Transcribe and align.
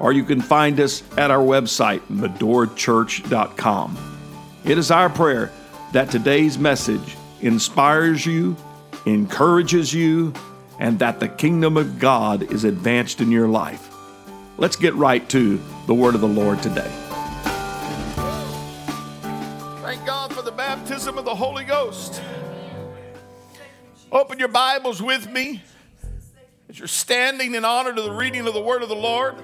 or 0.00 0.12
you 0.12 0.24
can 0.24 0.40
find 0.40 0.78
us 0.80 1.02
at 1.16 1.30
our 1.30 1.44
website, 1.44 2.00
medorachurch.com. 2.08 3.98
It 4.64 4.78
is 4.78 4.90
our 4.90 5.08
prayer 5.08 5.52
that 5.92 6.10
today's 6.10 6.58
message 6.58 7.16
inspires 7.40 8.26
you, 8.26 8.56
encourages 9.06 9.94
you, 9.94 10.32
and 10.78 10.98
that 10.98 11.20
the 11.20 11.28
kingdom 11.28 11.76
of 11.76 11.98
God 11.98 12.42
is 12.52 12.64
advanced 12.64 13.20
in 13.20 13.30
your 13.30 13.48
life. 13.48 13.90
Let's 14.58 14.76
get 14.76 14.94
right 14.94 15.26
to 15.30 15.60
the 15.86 15.94
word 15.94 16.14
of 16.14 16.20
the 16.20 16.28
Lord 16.28 16.62
today. 16.62 16.90
Thank 19.82 20.04
God 20.04 20.32
for 20.32 20.42
the 20.42 20.52
baptism 20.52 21.18
of 21.18 21.24
the 21.24 21.34
Holy 21.34 21.64
Ghost. 21.64 22.20
Open 24.10 24.38
your 24.38 24.48
Bibles 24.48 25.02
with 25.02 25.30
me 25.30 25.62
as 26.68 26.78
you're 26.78 26.88
standing 26.88 27.54
in 27.54 27.64
honor 27.64 27.92
to 27.92 28.02
the 28.02 28.12
reading 28.12 28.46
of 28.46 28.54
the 28.54 28.60
word 28.60 28.82
of 28.82 28.88
the 28.88 28.96
Lord. 28.96 29.36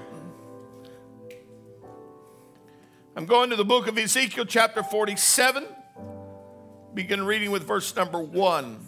I'm 3.15 3.27
going 3.27 3.51
to 3.51 3.55
the 3.55 3.63
book 3.63 3.87
of 3.87 3.95
Ezekiel, 3.95 4.45
chapter 4.45 4.81
47. 4.81 5.67
Begin 6.95 7.23
reading 7.23 7.51
with 7.51 7.61
verse 7.63 7.95
number 7.95 8.19
one. 8.19 8.79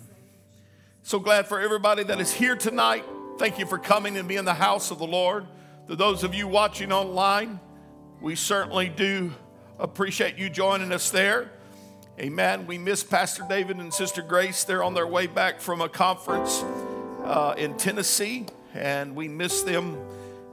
So 1.04 1.20
glad 1.20 1.46
for 1.46 1.60
everybody 1.60 2.04
that 2.06 2.20
is 2.20 2.34
here 2.34 2.56
tonight. 2.56 3.06
Thank 3.38 3.60
you 3.60 3.68
for 3.68 3.78
coming 3.78 4.18
and 4.18 4.28
being 4.28 4.40
in 4.40 4.46
the 4.46 4.56
house 4.56 4.90
of 4.90 4.98
the 4.98 5.06
Lord. 5.06 5.46
To 5.90 5.96
those 5.96 6.24
of 6.24 6.34
you 6.34 6.48
watching 6.48 6.92
online, 6.92 7.60
we 8.20 8.36
certainly 8.36 8.90
do 8.90 9.32
appreciate 9.78 10.38
you 10.38 10.50
joining 10.50 10.92
us 10.92 11.12
there. 11.12 11.52
Amen. 12.20 12.66
We 12.66 12.80
miss 12.80 13.04
Pastor 13.04 13.46
David 13.48 13.78
and 13.78 13.94
Sister 13.94 14.24
Grace. 14.24 14.64
They're 14.64 14.84
on 14.84 14.96
their 14.96 15.06
way 15.06 15.28
back 15.28 15.62
from 15.62 15.82
a 15.82 15.90
conference 15.90 16.64
uh, 17.24 17.54
in 17.60 17.78
Tennessee, 17.78 18.48
and 18.74 19.16
we 19.16 19.28
miss 19.28 19.62
them 19.62 19.96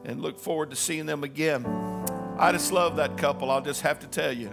and 0.04 0.20
look 0.20 0.38
forward 0.38 0.68
to 0.70 0.76
seeing 0.76 1.06
them 1.06 1.24
again. 1.24 1.91
I 2.38 2.50
just 2.50 2.72
love 2.72 2.96
that 2.96 3.16
couple. 3.16 3.50
I'll 3.50 3.60
just 3.60 3.82
have 3.82 4.00
to 4.00 4.06
tell 4.06 4.32
you. 4.32 4.50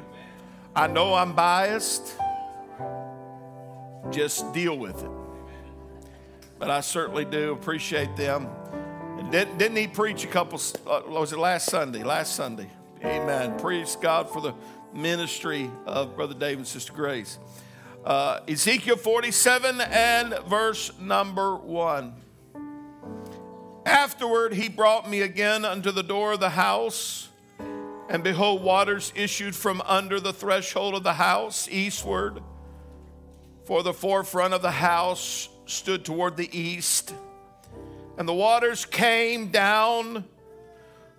I 0.76 0.88
know 0.88 1.14
I'm 1.14 1.34
biased. 1.34 2.16
Just 4.12 4.54
deal 4.54 4.78
with 4.78 5.02
it. 5.02 5.12
But 6.58 6.70
I 6.70 6.82
certainly 6.82 7.26
do 7.26 7.54
appreciate 7.54 8.16
them. 8.16 8.48
Didn't, 9.32 9.58
didn't 9.58 9.78
he 9.78 9.88
preach 9.88 10.24
a 10.24 10.28
couple, 10.28 10.60
uh, 10.88 11.02
was 11.08 11.32
it 11.32 11.40
last 11.40 11.70
Sunday? 11.70 12.04
Last 12.04 12.36
Sunday. 12.36 12.70
Amen. 13.04 13.58
Praise 13.60 13.96
God 13.96 14.30
for 14.30 14.42
the 14.42 14.54
ministry 14.94 15.70
of 15.86 16.16
Brother 16.16 16.34
David 16.34 16.60
and 16.60 16.68
Sister 16.68 16.92
Grace. 16.92 17.38
Uh, 18.04 18.40
Ezekiel 18.48 18.98
47 18.98 19.82
and 19.82 20.38
verse 20.48 20.92
number 21.00 21.56
1. 21.56 22.14
Afterward, 23.86 24.54
he 24.54 24.68
brought 24.68 25.10
me 25.10 25.22
again 25.22 25.64
unto 25.64 25.92
the 25.92 26.04
door 26.04 26.34
of 26.34 26.40
the 26.40 26.52
house 26.52 27.29
and 28.10 28.24
behold, 28.24 28.64
waters 28.64 29.14
issued 29.16 29.56
from 29.56 29.82
under 29.86 30.20
the 30.20 30.34
threshold 30.34 30.96
of 30.96 31.04
the 31.04 31.14
house 31.14 31.70
eastward. 31.70 32.42
For 33.66 33.84
the 33.84 33.94
forefront 33.94 34.56
of 34.56 34.64
the 34.64 34.72
house 34.72 35.48
stood 35.68 36.04
toward 36.04 36.36
the 36.36 36.50
east. 36.58 37.14
And 38.18 38.28
the 38.28 38.34
waters 38.34 38.84
came 38.84 39.50
down 39.50 40.26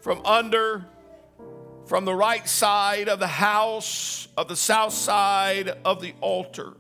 from 0.01 0.21
under, 0.27 0.85
from 1.87 2.05
the 2.05 2.15
right 2.15 2.47
side 2.49 3.09
of 3.09 3.21
the 3.21 3.29
house, 3.29 4.27
of 4.37 4.49
the 4.49 4.57
south 4.57 4.93
side 4.93 5.69
of 5.85 6.03
the 6.03 6.13
altar. 6.21 6.75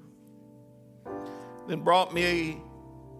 Then 1.68 1.82
brought 1.82 2.12
me 2.12 2.60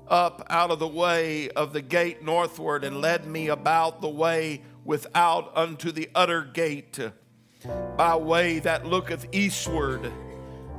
up 0.09 0.45
out 0.51 0.73
of 0.73 0.81
the 0.81 0.89
way 0.89 1.51
of 1.51 1.73
the 1.73 1.81
gate 1.81 2.25
northward 2.25 2.83
and 2.83 3.01
led 3.01 3.27
me 3.27 3.47
about 3.47 4.01
the 4.01 4.09
way 4.09 4.63
without 4.91 5.57
unto 5.57 5.93
the 5.93 6.11
utter 6.17 6.43
gate 6.43 6.99
by 7.97 8.17
way 8.17 8.59
that 8.59 8.85
looketh 8.85 9.25
eastward. 9.31 10.05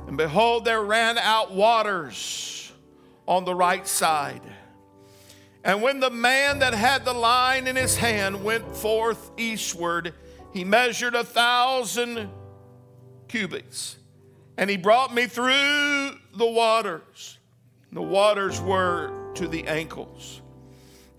And 0.06 0.18
behold, 0.18 0.66
there 0.66 0.82
ran 0.82 1.16
out 1.16 1.54
waters 1.54 2.70
on 3.26 3.46
the 3.46 3.54
right 3.54 3.88
side. 3.88 4.42
And 5.64 5.80
when 5.80 5.98
the 5.98 6.10
man 6.10 6.58
that 6.58 6.74
had 6.74 7.06
the 7.06 7.14
line 7.14 7.66
in 7.66 7.74
his 7.74 7.96
hand 7.96 8.44
went 8.44 8.76
forth 8.76 9.30
eastward, 9.38 10.12
he 10.52 10.62
measured 10.62 11.14
a 11.14 11.24
thousand 11.24 12.28
cubits. 13.28 13.96
And 14.58 14.68
he 14.68 14.76
brought 14.76 15.14
me 15.14 15.26
through 15.26 16.18
the 16.36 16.46
waters. 16.46 17.38
The 17.90 18.02
waters 18.02 18.60
were 18.60 19.32
to 19.36 19.48
the 19.48 19.66
ankles. 19.66 20.41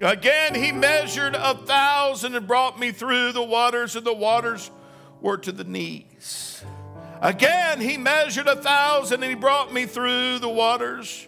Again, 0.03 0.53
he 0.53 0.71
measured 0.71 1.33
a 1.33 1.55
thousand 1.55 2.35
and 2.35 2.45
brought 2.45 2.77
me 2.77 2.91
through 2.91 3.31
the 3.31 3.43
waters, 3.43 3.95
and 3.95 4.05
the 4.05 4.13
waters 4.13 4.69
were 5.21 5.37
to 5.37 5.51
the 5.51 5.63
knees. 5.63 6.63
Again, 7.21 7.79
he 7.79 7.97
measured 7.97 8.47
a 8.47 8.61
thousand 8.61 9.23
and 9.23 9.29
he 9.29 9.35
brought 9.35 9.73
me 9.73 9.85
through 9.85 10.39
the 10.39 10.49
waters 10.49 11.25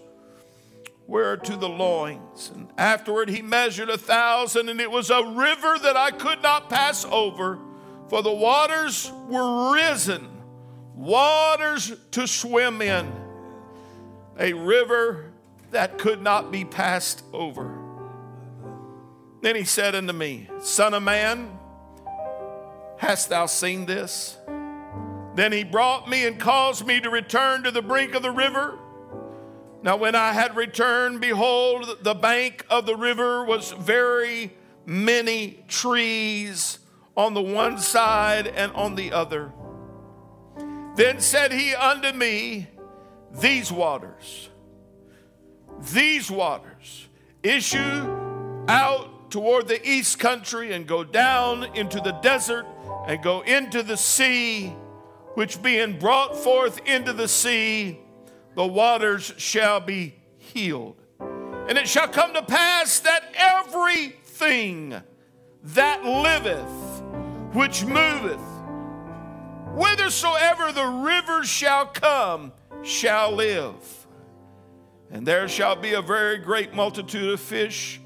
were 1.07 1.37
to 1.37 1.55
the 1.55 1.69
loins. 1.69 2.51
And 2.53 2.67
afterward, 2.77 3.29
he 3.29 3.41
measured 3.41 3.89
a 3.89 3.97
thousand, 3.97 4.69
and 4.69 4.81
it 4.81 4.91
was 4.91 5.09
a 5.09 5.23
river 5.23 5.77
that 5.79 5.95
I 5.95 6.11
could 6.11 6.41
not 6.41 6.69
pass 6.69 7.05
over, 7.05 7.59
for 8.09 8.21
the 8.21 8.33
waters 8.33 9.11
were 9.29 9.73
risen, 9.73 10.27
waters 10.95 11.93
to 12.11 12.27
swim 12.27 12.81
in, 12.81 13.11
a 14.37 14.53
river 14.53 15.31
that 15.71 15.97
could 15.97 16.21
not 16.21 16.51
be 16.51 16.65
passed 16.65 17.23
over. 17.31 17.74
Then 19.41 19.55
he 19.55 19.63
said 19.63 19.95
unto 19.95 20.13
me, 20.13 20.49
Son 20.59 20.93
of 20.93 21.03
man, 21.03 21.59
hast 22.97 23.29
thou 23.29 23.45
seen 23.45 23.85
this? 23.85 24.37
Then 25.35 25.51
he 25.51 25.63
brought 25.63 26.09
me 26.09 26.25
and 26.25 26.39
caused 26.39 26.85
me 26.85 26.99
to 27.01 27.09
return 27.09 27.63
to 27.63 27.71
the 27.71 27.81
brink 27.81 28.15
of 28.15 28.23
the 28.23 28.31
river. 28.31 28.79
Now, 29.83 29.97
when 29.97 30.15
I 30.15 30.31
had 30.31 30.55
returned, 30.55 31.21
behold, 31.21 31.99
the 32.01 32.15
bank 32.15 32.65
of 32.69 32.85
the 32.85 32.95
river 32.95 33.43
was 33.43 33.71
very 33.71 34.53
many 34.85 35.63
trees 35.67 36.79
on 37.15 37.33
the 37.33 37.41
one 37.41 37.77
side 37.77 38.47
and 38.47 38.71
on 38.71 38.95
the 38.95 39.11
other. 39.11 39.51
Then 40.95 41.19
said 41.19 41.51
he 41.51 41.75
unto 41.75 42.13
me, 42.13 42.67
These 43.31 43.71
waters, 43.71 44.49
these 45.93 46.31
waters 46.31 47.07
issue 47.43 48.07
out 48.67 49.09
toward 49.29 49.67
the 49.67 49.87
east 49.87 50.19
country 50.19 50.73
and 50.73 50.87
go 50.87 51.03
down 51.03 51.63
into 51.75 51.99
the 51.99 52.11
desert 52.11 52.65
and 53.07 53.21
go 53.21 53.41
into 53.41 53.83
the 53.83 53.97
sea, 53.97 54.67
which 55.33 55.61
being 55.61 55.99
brought 55.99 56.35
forth 56.35 56.79
into 56.85 57.13
the 57.13 57.27
sea, 57.27 57.99
the 58.55 58.65
waters 58.65 59.33
shall 59.37 59.79
be 59.79 60.15
healed. 60.37 60.95
And 61.19 61.77
it 61.77 61.87
shall 61.87 62.07
come 62.07 62.33
to 62.33 62.43
pass 62.43 62.99
that 62.99 63.23
everything 63.35 64.95
that 65.63 66.05
liveth, 66.05 67.03
which 67.53 67.83
moveth, 67.85 68.39
whithersoever 69.73 70.71
the 70.71 70.85
rivers 70.85 71.47
shall 71.47 71.87
come, 71.87 72.53
shall 72.83 73.31
live. 73.31 73.73
And 75.11 75.27
there 75.27 75.47
shall 75.47 75.75
be 75.75 75.93
a 75.93 76.01
very 76.01 76.37
great 76.37 76.73
multitude 76.73 77.33
of 77.33 77.39
fish 77.39 77.99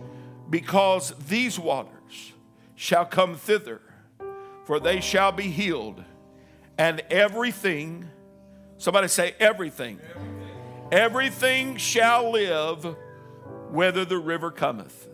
because 0.50 1.14
these 1.28 1.60
waters 1.60 2.34
shall 2.76 3.06
come 3.06 3.36
thither, 3.36 3.82
for 4.66 4.80
they 4.80 5.02
shall 5.02 5.32
be 5.32 5.44
healed, 5.44 6.04
and 6.78 7.02
everything, 7.10 8.10
somebody 8.78 9.08
say, 9.08 9.36
everything, 9.40 10.00
everything, 10.00 10.40
everything 10.92 11.78
shall 11.78 12.32
live 12.32 12.96
whether 13.72 14.06
the 14.06 14.18
river 14.18 14.52
cometh. 14.52 15.08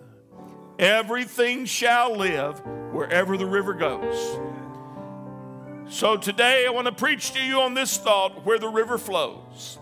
Everything 0.78 1.66
shall 1.66 2.16
live 2.16 2.60
wherever 2.92 3.38
the 3.38 3.46
river 3.46 3.74
goes. 3.74 4.38
So 5.88 6.18
today 6.18 6.66
I 6.68 6.72
want 6.72 6.88
to 6.88 6.92
preach 6.92 7.32
to 7.34 7.40
you 7.40 7.62
on 7.62 7.74
this 7.74 7.98
thought 7.98 8.46
where 8.46 8.60
the 8.60 8.68
river 8.68 8.98
flows. 8.98 9.78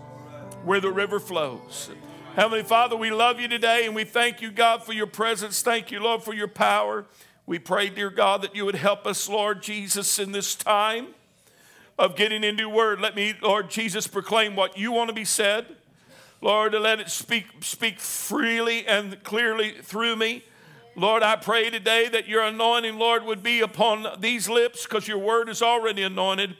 Where 0.64 0.80
the 0.80 0.90
river 0.90 1.18
flows. 1.18 1.90
Heavenly 2.36 2.64
Father, 2.64 2.96
we 2.96 3.10
love 3.12 3.38
you 3.38 3.46
today 3.46 3.86
and 3.86 3.94
we 3.94 4.02
thank 4.02 4.42
you, 4.42 4.50
God, 4.50 4.82
for 4.82 4.92
your 4.92 5.06
presence. 5.06 5.62
Thank 5.62 5.92
you, 5.92 6.00
Lord, 6.00 6.24
for 6.24 6.34
your 6.34 6.48
power. 6.48 7.04
We 7.46 7.60
pray, 7.60 7.90
dear 7.90 8.10
God, 8.10 8.42
that 8.42 8.56
you 8.56 8.64
would 8.64 8.74
help 8.74 9.06
us, 9.06 9.28
Lord 9.28 9.62
Jesus, 9.62 10.18
in 10.18 10.32
this 10.32 10.56
time. 10.56 11.14
of 11.98 12.16
getting 12.16 12.42
into 12.42 12.68
word. 12.68 13.00
Let 13.00 13.14
me, 13.14 13.34
Lord 13.40 13.70
Jesus, 13.70 14.06
proclaim 14.06 14.56
what 14.56 14.76
you 14.76 14.92
want 14.92 15.08
to 15.08 15.14
be 15.14 15.24
said. 15.24 15.66
Lord, 16.40 16.74
let 16.74 17.00
it 17.00 17.08
speak, 17.08 17.46
speak 17.60 18.00
freely 18.00 18.86
and 18.86 19.22
clearly 19.22 19.76
through 19.80 20.16
me. 20.16 20.42
Lord, 20.96 21.22
I 21.22 21.36
pray 21.36 21.70
today 21.70 22.08
that 22.08 22.28
your 22.28 22.42
anointing, 22.42 22.98
Lord, 22.98 23.24
would 23.24 23.42
be 23.42 23.60
upon 23.60 24.20
these 24.20 24.48
lips 24.48 24.84
because 24.84 25.08
your 25.08 25.18
word 25.18 25.48
is 25.48 25.62
already 25.62 26.02
anointed. 26.02 26.56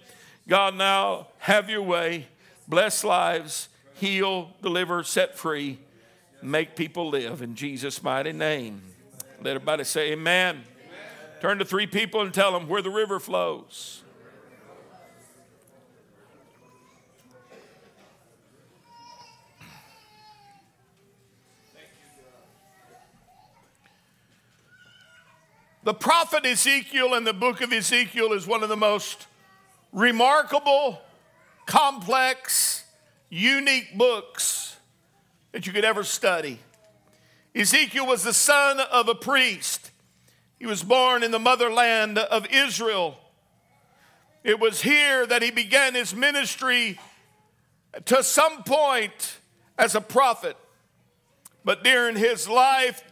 God, 0.48 0.76
now 0.76 1.28
have 1.38 1.68
your 1.68 1.82
way. 1.82 2.28
Bless 2.66 3.04
lives, 3.04 3.68
heal, 4.04 4.50
deliver, 4.60 5.02
set 5.02 5.34
free, 5.34 5.78
make 6.42 6.76
people 6.76 7.08
live 7.08 7.40
in 7.40 7.54
Jesus' 7.54 8.02
mighty 8.02 8.32
name. 8.32 8.82
Let 9.40 9.56
everybody 9.56 9.84
say 9.84 10.12
amen. 10.12 10.56
amen. 10.56 10.64
Turn 11.40 11.58
to 11.58 11.64
three 11.64 11.86
people 11.86 12.20
and 12.20 12.32
tell 12.32 12.52
them 12.52 12.68
where 12.68 12.82
the 12.82 12.90
river 12.90 13.18
flows. 13.18 14.02
The 25.82 25.94
prophet 25.94 26.44
Ezekiel 26.44 27.14
in 27.14 27.24
the 27.24 27.34
book 27.34 27.62
of 27.62 27.72
Ezekiel 27.72 28.32
is 28.32 28.46
one 28.46 28.62
of 28.62 28.68
the 28.68 28.76
most 28.76 29.26
remarkable, 29.92 31.00
complex, 31.66 32.83
unique 33.34 33.98
books 33.98 34.76
that 35.50 35.66
you 35.66 35.72
could 35.72 35.84
ever 35.84 36.04
study. 36.04 36.60
Ezekiel 37.52 38.06
was 38.06 38.22
the 38.22 38.32
son 38.32 38.78
of 38.78 39.08
a 39.08 39.14
priest. 39.14 39.90
He 40.60 40.66
was 40.66 40.84
born 40.84 41.24
in 41.24 41.32
the 41.32 41.40
motherland 41.40 42.16
of 42.16 42.46
Israel. 42.52 43.18
It 44.44 44.60
was 44.60 44.82
here 44.82 45.26
that 45.26 45.42
he 45.42 45.50
began 45.50 45.94
his 45.94 46.14
ministry 46.14 47.00
to 48.04 48.22
some 48.22 48.62
point 48.62 49.38
as 49.76 49.96
a 49.96 50.00
prophet. 50.00 50.56
But 51.64 51.82
during 51.82 52.14
his 52.14 52.48
life, 52.48 53.02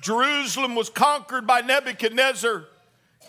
Jerusalem 0.00 0.76
was 0.76 0.88
conquered 0.88 1.48
by 1.48 1.62
Nebuchadnezzar, 1.62 2.64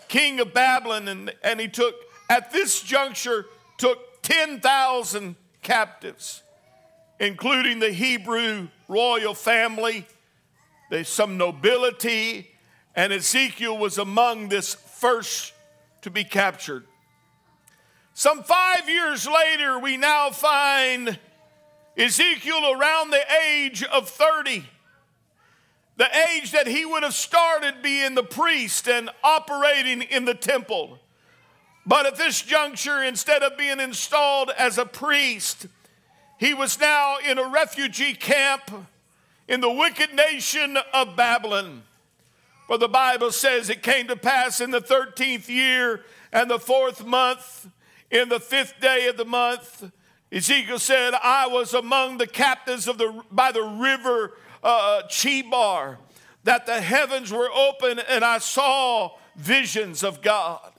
king 0.06 0.38
of 0.38 0.54
Babylon, 0.54 1.08
and, 1.08 1.34
and 1.42 1.58
he 1.58 1.66
took, 1.66 1.96
at 2.30 2.52
this 2.52 2.82
juncture, 2.82 3.46
took 3.78 4.22
10,000 4.22 5.34
captives, 5.66 6.44
including 7.18 7.80
the 7.80 7.90
Hebrew 7.90 8.68
royal 8.86 9.34
family, 9.34 10.06
there's 10.90 11.08
some 11.08 11.36
nobility, 11.36 12.48
and 12.94 13.12
Ezekiel 13.12 13.76
was 13.76 13.98
among 13.98 14.48
this 14.48 14.74
first 14.74 15.52
to 16.02 16.10
be 16.10 16.22
captured. 16.22 16.84
Some 18.14 18.44
five 18.44 18.88
years 18.88 19.26
later, 19.26 19.80
we 19.80 19.96
now 19.96 20.30
find 20.30 21.18
Ezekiel 21.98 22.72
around 22.72 23.10
the 23.10 23.24
age 23.50 23.82
of 23.82 24.08
30 24.08 24.64
the 25.96 26.08
age 26.30 26.52
that 26.52 26.66
he 26.66 26.84
would 26.84 27.02
have 27.02 27.14
started 27.14 27.82
being 27.82 28.14
the 28.14 28.22
priest 28.22 28.86
and 28.86 29.08
operating 29.24 30.02
in 30.02 30.26
the 30.26 30.34
temple. 30.34 30.98
But 31.86 32.06
at 32.06 32.16
this 32.16 32.42
juncture, 32.42 33.02
instead 33.02 33.42
of 33.42 33.56
being 33.56 33.78
installed 33.78 34.50
as 34.58 34.76
a 34.76 34.84
priest, 34.84 35.66
he 36.38 36.52
was 36.52 36.80
now 36.80 37.16
in 37.18 37.38
a 37.38 37.48
refugee 37.48 38.14
camp 38.14 38.70
in 39.46 39.60
the 39.60 39.70
wicked 39.70 40.12
nation 40.12 40.76
of 40.92 41.14
Babylon. 41.14 41.82
For 42.66 42.78
the 42.78 42.88
Bible 42.88 43.30
says 43.30 43.70
it 43.70 43.82
came 43.82 44.08
to 44.08 44.16
pass 44.16 44.60
in 44.60 44.72
the 44.72 44.80
13th 44.80 45.48
year 45.48 46.04
and 46.32 46.50
the 46.50 46.58
fourth 46.58 47.04
month, 47.04 47.68
in 48.10 48.28
the 48.28 48.40
fifth 48.40 48.80
day 48.80 49.06
of 49.06 49.16
the 49.16 49.24
month, 49.24 49.90
Ezekiel 50.30 50.78
said, 50.78 51.14
I 51.14 51.46
was 51.46 51.72
among 51.74 52.18
the 52.18 52.26
captives 52.26 52.88
of 52.88 52.98
the, 52.98 53.22
by 53.30 53.52
the 53.52 53.62
river 53.62 54.34
uh, 54.62 55.02
Chebar, 55.08 55.98
that 56.44 56.66
the 56.66 56.80
heavens 56.80 57.32
were 57.32 57.50
open 57.50 57.98
and 57.98 58.24
I 58.24 58.38
saw 58.38 59.12
visions 59.36 60.02
of 60.02 60.22
God. 60.22 60.72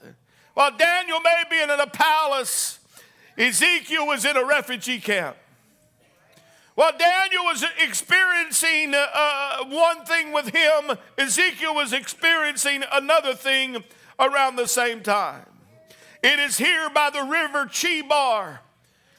While 0.58 0.76
Daniel 0.76 1.20
may 1.20 1.44
be 1.48 1.60
in 1.62 1.70
a 1.70 1.86
palace, 1.86 2.80
Ezekiel 3.38 4.08
was 4.08 4.24
in 4.24 4.36
a 4.36 4.44
refugee 4.44 4.98
camp. 4.98 5.36
While 6.74 6.98
Daniel 6.98 7.44
was 7.44 7.64
experiencing 7.80 8.92
uh, 8.92 9.06
uh 9.14 9.64
one 9.66 10.04
thing 10.04 10.32
with 10.32 10.48
him, 10.48 10.98
Ezekiel 11.16 11.76
was 11.76 11.92
experiencing 11.92 12.82
another 12.90 13.36
thing 13.36 13.84
around 14.18 14.56
the 14.56 14.66
same 14.66 15.00
time. 15.00 15.46
It 16.24 16.40
is 16.40 16.58
here 16.58 16.90
by 16.90 17.10
the 17.10 17.22
river 17.22 17.66
Chebar 17.66 18.58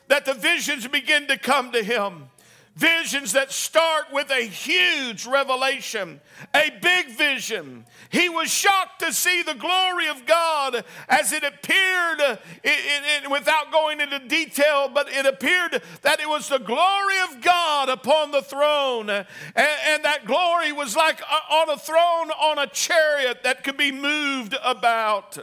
that 0.09 0.25
the 0.25 0.33
visions 0.33 0.89
begin 0.89 1.27
to 1.27 1.37
come 1.37 1.71
to 1.71 1.81
him. 1.81 2.31
Visions 2.79 3.33
that 3.33 3.51
start 3.51 4.05
with 4.13 4.31
a 4.31 4.41
huge 4.41 5.25
revelation, 5.25 6.21
a 6.55 6.69
big 6.81 7.09
vision. 7.09 7.85
He 8.09 8.29
was 8.29 8.49
shocked 8.49 9.01
to 9.01 9.11
see 9.11 9.43
the 9.43 9.53
glory 9.53 10.07
of 10.07 10.25
God 10.25 10.85
as 11.09 11.33
it 11.33 11.43
appeared, 11.43 12.21
it, 12.21 12.39
it, 12.63 13.23
it, 13.25 13.29
without 13.29 13.73
going 13.73 13.99
into 13.99 14.19
detail, 14.19 14.87
but 14.87 15.09
it 15.09 15.25
appeared 15.25 15.81
that 16.03 16.21
it 16.21 16.29
was 16.29 16.47
the 16.47 16.59
glory 16.59 17.19
of 17.29 17.41
God 17.41 17.89
upon 17.89 18.31
the 18.31 18.41
throne. 18.41 19.09
And, 19.09 19.27
and 19.55 20.05
that 20.05 20.25
glory 20.25 20.71
was 20.71 20.95
like 20.95 21.21
uh, 21.21 21.55
on 21.55 21.69
a 21.69 21.77
throne 21.77 22.31
on 22.31 22.59
a 22.59 22.67
chariot 22.67 23.43
that 23.43 23.65
could 23.65 23.75
be 23.75 23.91
moved 23.91 24.55
about 24.63 25.37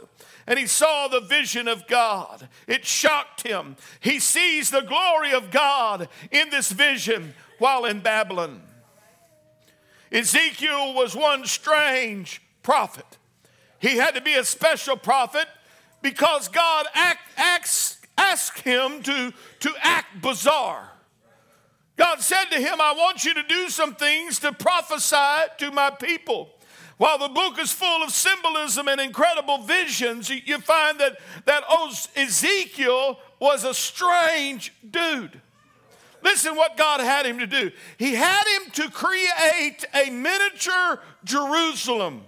and 0.47 0.57
he 0.57 0.65
saw 0.65 1.09
the 1.09 1.19
vision 1.19 1.67
of 1.67 1.87
God. 1.87 2.47
It 2.67 2.85
shocked 2.85 3.45
him. 3.45 3.75
He 3.99 4.19
sees 4.19 4.69
the 4.69 4.81
glory 4.81 5.33
of 5.33 5.51
God 5.51 6.07
in 6.31 6.49
this 6.49 6.71
vision 6.71 7.33
while 7.59 7.83
in 7.85 7.99
Babylon. 7.99 8.61
Ezekiel 10.09 10.93
was 10.93 11.15
one 11.15 11.45
strange 11.45 12.41
prophet. 12.63 13.17
He 13.79 13.97
had 13.97 14.15
to 14.15 14.21
be 14.21 14.35
a 14.35 14.45
special 14.45 14.95
prophet 14.95 15.47
because 16.01 16.47
God 16.47 16.85
act, 16.93 17.29
acts, 17.35 17.97
asked 18.17 18.59
him 18.59 19.03
to, 19.03 19.33
to 19.59 19.73
act 19.81 20.21
bizarre. 20.21 20.91
God 21.97 22.21
said 22.21 22.45
to 22.45 22.59
him, 22.59 22.79
I 22.79 22.93
want 22.93 23.25
you 23.25 23.33
to 23.33 23.43
do 23.43 23.69
some 23.69 23.95
things 23.95 24.39
to 24.39 24.53
prophesy 24.53 25.49
to 25.57 25.71
my 25.71 25.89
people. 25.89 26.49
While 26.97 27.19
the 27.19 27.27
book 27.27 27.59
is 27.59 27.71
full 27.71 28.03
of 28.03 28.11
symbolism 28.11 28.87
and 28.87 28.99
incredible 28.99 29.59
visions, 29.59 30.29
you 30.29 30.59
find 30.59 30.99
that, 30.99 31.19
that 31.45 31.63
Ezekiel 32.15 33.19
was 33.39 33.63
a 33.63 33.73
strange 33.73 34.73
dude. 34.89 35.39
Listen 36.23 36.55
what 36.55 36.75
God 36.75 36.99
had 36.99 37.25
him 37.25 37.37
to 37.39 37.47
do. 37.47 37.71
He 37.97 38.15
had 38.15 38.43
him 38.47 38.71
to 38.71 38.89
create 38.89 39.85
a 39.93 40.09
miniature 40.09 40.99
Jerusalem 41.23 42.23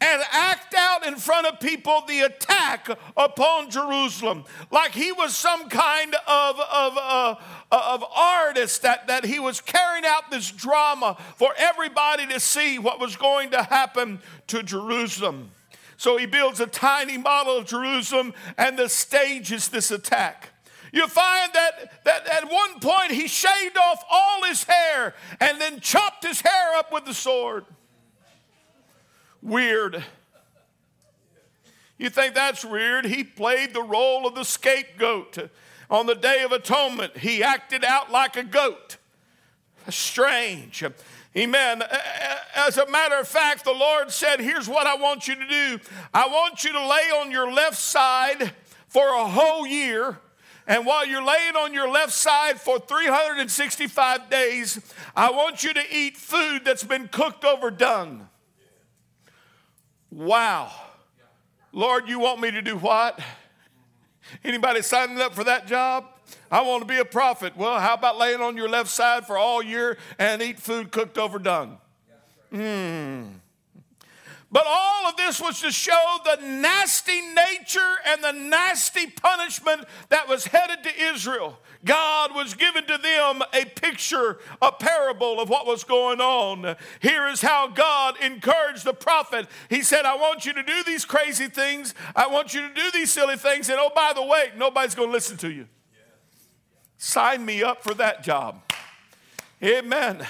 and 0.00 0.22
act 0.30 0.74
out 0.74 1.06
in 1.06 1.16
front 1.16 1.46
of 1.46 1.60
people 1.60 2.02
the 2.06 2.20
attack 2.20 2.88
upon 3.16 3.70
Jerusalem. 3.70 4.44
Like 4.70 4.92
he 4.92 5.12
was 5.12 5.36
some 5.36 5.68
kind 5.68 6.14
of, 6.26 6.60
of, 6.60 6.98
uh, 6.98 7.34
of 7.70 8.04
artist 8.14 8.82
that, 8.82 9.06
that 9.08 9.24
he 9.24 9.38
was 9.38 9.60
carrying 9.60 10.04
out 10.04 10.30
this 10.30 10.50
drama 10.50 11.16
for 11.36 11.52
everybody 11.56 12.26
to 12.28 12.40
see 12.40 12.78
what 12.78 13.00
was 13.00 13.16
going 13.16 13.50
to 13.50 13.62
happen 13.62 14.20
to 14.48 14.62
Jerusalem. 14.62 15.50
So 15.96 16.16
he 16.16 16.26
builds 16.26 16.60
a 16.60 16.66
tiny 16.66 17.16
model 17.16 17.56
of 17.56 17.66
Jerusalem 17.66 18.34
and 18.58 18.78
the 18.78 18.88
stages 18.88 19.68
this 19.68 19.90
attack. 19.90 20.50
You 20.92 21.06
find 21.08 21.52
that, 21.52 22.04
that 22.04 22.26
at 22.28 22.50
one 22.50 22.80
point 22.80 23.12
he 23.12 23.28
shaved 23.28 23.76
off 23.76 24.04
all 24.10 24.44
his 24.44 24.64
hair 24.64 25.14
and 25.40 25.60
then 25.60 25.80
chopped 25.80 26.24
his 26.24 26.40
hair 26.40 26.76
up 26.76 26.92
with 26.92 27.04
the 27.04 27.14
sword 27.14 27.64
weird. 29.42 30.04
You 31.98 32.10
think 32.10 32.34
that's 32.34 32.64
weird? 32.64 33.06
He 33.06 33.24
played 33.24 33.72
the 33.72 33.82
role 33.82 34.26
of 34.26 34.34
the 34.34 34.44
scapegoat. 34.44 35.50
On 35.88 36.06
the 36.06 36.14
Day 36.14 36.42
of 36.42 36.52
Atonement, 36.52 37.16
he 37.18 37.42
acted 37.42 37.84
out 37.84 38.10
like 38.10 38.36
a 38.36 38.42
goat. 38.42 38.96
Strange. 39.88 40.84
Amen. 41.36 41.82
As 42.54 42.76
a 42.76 42.90
matter 42.90 43.16
of 43.16 43.28
fact, 43.28 43.64
the 43.64 43.72
Lord 43.72 44.10
said, 44.10 44.40
Here's 44.40 44.68
what 44.68 44.86
I 44.86 44.96
want 44.96 45.28
you 45.28 45.36
to 45.36 45.46
do 45.46 45.78
I 46.12 46.26
want 46.26 46.64
you 46.64 46.72
to 46.72 46.80
lay 46.80 47.10
on 47.20 47.30
your 47.30 47.52
left 47.52 47.76
side 47.76 48.52
for 48.88 49.08
a 49.14 49.28
whole 49.28 49.66
year. 49.66 50.18
And 50.66 50.84
while 50.84 51.06
you're 51.06 51.24
laying 51.24 51.54
on 51.54 51.72
your 51.72 51.88
left 51.88 52.12
side 52.12 52.60
for 52.60 52.80
365 52.80 54.28
days, 54.28 54.80
I 55.14 55.30
want 55.30 55.62
you 55.62 55.72
to 55.72 55.82
eat 55.94 56.16
food 56.16 56.64
that's 56.64 56.82
been 56.82 57.06
cooked 57.06 57.44
over 57.44 57.70
dung. 57.70 58.28
Wow. 60.10 60.72
Lord, 61.72 62.08
you 62.08 62.18
want 62.18 62.40
me 62.40 62.50
to 62.50 62.62
do 62.62 62.76
what? 62.76 63.20
Anybody 64.44 64.82
signing 64.82 65.20
up 65.20 65.34
for 65.34 65.44
that 65.44 65.66
job? 65.66 66.06
I 66.50 66.62
want 66.62 66.82
to 66.82 66.86
be 66.86 66.98
a 66.98 67.04
prophet. 67.04 67.56
Well, 67.56 67.78
how 67.78 67.94
about 67.94 68.18
laying 68.18 68.40
on 68.40 68.56
your 68.56 68.68
left 68.68 68.90
side 68.90 69.26
for 69.26 69.36
all 69.36 69.62
year 69.62 69.98
and 70.18 70.42
eat 70.42 70.58
food 70.58 70.90
cooked 70.90 71.18
over 71.18 71.38
dung? 71.38 71.78
Mm. 72.52 73.34
But 74.50 74.64
all 74.66 75.08
of 75.08 75.16
this 75.16 75.40
was 75.40 75.60
to 75.62 75.72
show 75.72 76.18
the 76.24 76.36
nasty 76.40 77.20
nature 77.20 77.96
and 78.06 78.22
the 78.22 78.32
nasty 78.32 79.08
punishment 79.08 79.84
that 80.08 80.28
was 80.28 80.46
headed 80.46 80.84
to 80.84 81.02
Israel. 81.02 81.58
God 81.84 82.34
was 82.34 82.54
giving 82.54 82.86
to 82.86 82.96
them 82.96 83.42
a 83.52 83.64
picture, 83.64 84.38
a 84.62 84.70
parable 84.70 85.40
of 85.40 85.48
what 85.48 85.66
was 85.66 85.82
going 85.82 86.20
on. 86.20 86.76
Here 87.00 87.26
is 87.26 87.42
how 87.42 87.68
God 87.68 88.14
encouraged 88.22 88.84
the 88.84 88.94
prophet. 88.94 89.46
He 89.68 89.82
said, 89.82 90.04
I 90.04 90.16
want 90.16 90.46
you 90.46 90.52
to 90.52 90.62
do 90.62 90.84
these 90.84 91.04
crazy 91.04 91.48
things. 91.48 91.94
I 92.14 92.28
want 92.28 92.54
you 92.54 92.68
to 92.68 92.74
do 92.74 92.90
these 92.92 93.12
silly 93.12 93.36
things. 93.36 93.68
And 93.68 93.78
oh, 93.80 93.90
by 93.94 94.12
the 94.14 94.24
way, 94.24 94.52
nobody's 94.56 94.94
going 94.94 95.08
to 95.08 95.12
listen 95.12 95.36
to 95.38 95.50
you. 95.50 95.66
Sign 96.98 97.44
me 97.44 97.62
up 97.62 97.82
for 97.82 97.94
that 97.94 98.22
job. 98.22 98.62
Amen. 99.62 100.26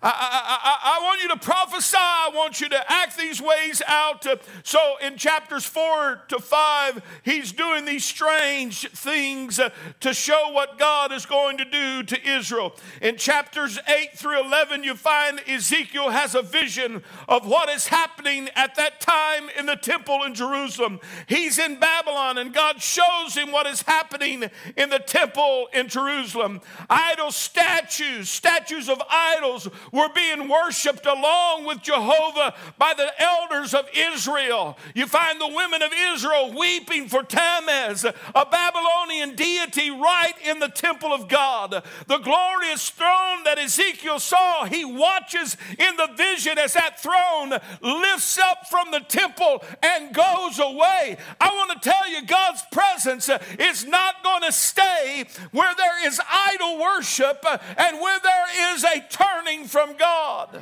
I, 0.00 0.08
I, 0.10 0.58
I, 0.94 0.98
I, 1.00 1.04
want 1.04 1.22
you 1.22 1.28
to 1.30 1.36
prophesy. 1.36 1.96
I 1.98 2.30
want 2.32 2.60
you 2.60 2.68
to 2.68 2.92
act 2.92 3.18
these 3.18 3.42
ways 3.42 3.82
out. 3.84 4.24
So 4.62 4.78
in 5.04 5.16
chapters 5.16 5.64
four 5.64 6.22
to 6.28 6.38
five, 6.38 7.02
he's 7.24 7.50
doing 7.50 7.84
these 7.84 8.04
strange 8.04 8.88
things 8.90 9.58
uh, 9.58 9.70
to 10.00 10.14
show 10.14 10.50
what 10.52 10.78
God 10.78 11.10
is 11.10 11.26
going 11.26 11.58
to 11.58 11.64
do 11.64 12.04
to 12.04 12.28
Israel. 12.28 12.76
In 13.02 13.16
chapters 13.16 13.76
eight 13.88 14.16
through 14.16 14.40
11, 14.40 14.84
you 14.84 14.94
find 14.94 15.40
Ezekiel 15.48 16.10
has 16.10 16.36
a 16.36 16.42
vision 16.42 17.02
of 17.28 17.44
what 17.44 17.68
is 17.68 17.88
happening 17.88 18.48
at 18.54 18.76
that 18.76 19.00
time 19.00 19.48
in 19.58 19.66
the 19.66 19.74
temple 19.74 20.22
in 20.22 20.32
Jerusalem. 20.32 21.00
He's 21.26 21.58
in 21.58 21.80
Babylon, 21.80 22.38
and 22.38 22.54
God 22.54 22.80
shows 22.80 23.34
him 23.34 23.50
what 23.50 23.66
is 23.66 23.82
happening 23.82 24.44
in 24.76 24.90
the 24.90 25.00
temple 25.00 25.68
in 25.72 25.88
Jerusalem. 25.88 26.60
Idol 26.88 27.32
statues, 27.32 28.28
statues 28.28 28.88
of 28.88 29.02
idols 29.10 29.68
were 29.92 30.08
being 30.14 30.48
worshiped 30.48 31.06
along 31.06 31.64
with 31.66 31.82
Jehovah 31.82 32.54
by 32.78 32.94
the 32.96 33.10
elders 33.22 33.74
of 33.74 33.88
Israel. 33.94 34.76
You 34.94 35.06
find 35.06 35.40
the 35.40 35.48
women 35.48 35.82
of 35.82 35.92
Israel 36.12 36.54
weeping 36.58 37.08
for 37.08 37.22
Tammuz, 37.22 38.04
a 38.04 38.46
Babylonian 38.46 39.34
deity, 39.34 39.90
right 39.90 40.34
in 40.44 40.58
the 40.58 40.68
temple 40.68 41.12
of 41.12 41.28
God. 41.28 41.82
The 42.06 42.18
glorious 42.18 42.90
throne 42.90 43.44
that 43.44 43.58
Ezekiel 43.58 44.18
saw, 44.18 44.64
he 44.64 44.84
watches 44.84 45.56
in 45.78 45.96
the 45.96 46.10
vision 46.16 46.58
as 46.58 46.74
that 46.74 47.00
throne 47.00 47.58
lifts 47.80 48.38
up 48.38 48.66
from 48.68 48.90
the 48.90 49.00
temple 49.00 49.62
and 49.82 50.14
goes 50.14 50.58
away. 50.58 51.16
I 51.40 51.48
want 51.54 51.80
to 51.80 51.88
tell 51.88 52.08
you, 52.08 52.26
God's 52.26 52.62
presence 52.72 53.30
is 53.58 53.84
not 53.84 54.22
going 54.22 54.42
to 54.42 54.52
stay 54.52 55.24
where 55.52 55.74
there 55.74 56.06
is 56.06 56.20
idol 56.30 56.78
worship 56.78 57.44
and 57.76 58.00
where 58.00 58.18
there 58.22 58.74
is 58.74 58.84
a 58.84 59.04
turning 59.10 59.64
from 59.66 59.77
from 59.78 59.96
God. 59.96 60.60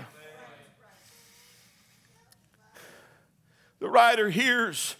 The 3.78 3.88
writer 3.88 4.28
hears 4.28 4.94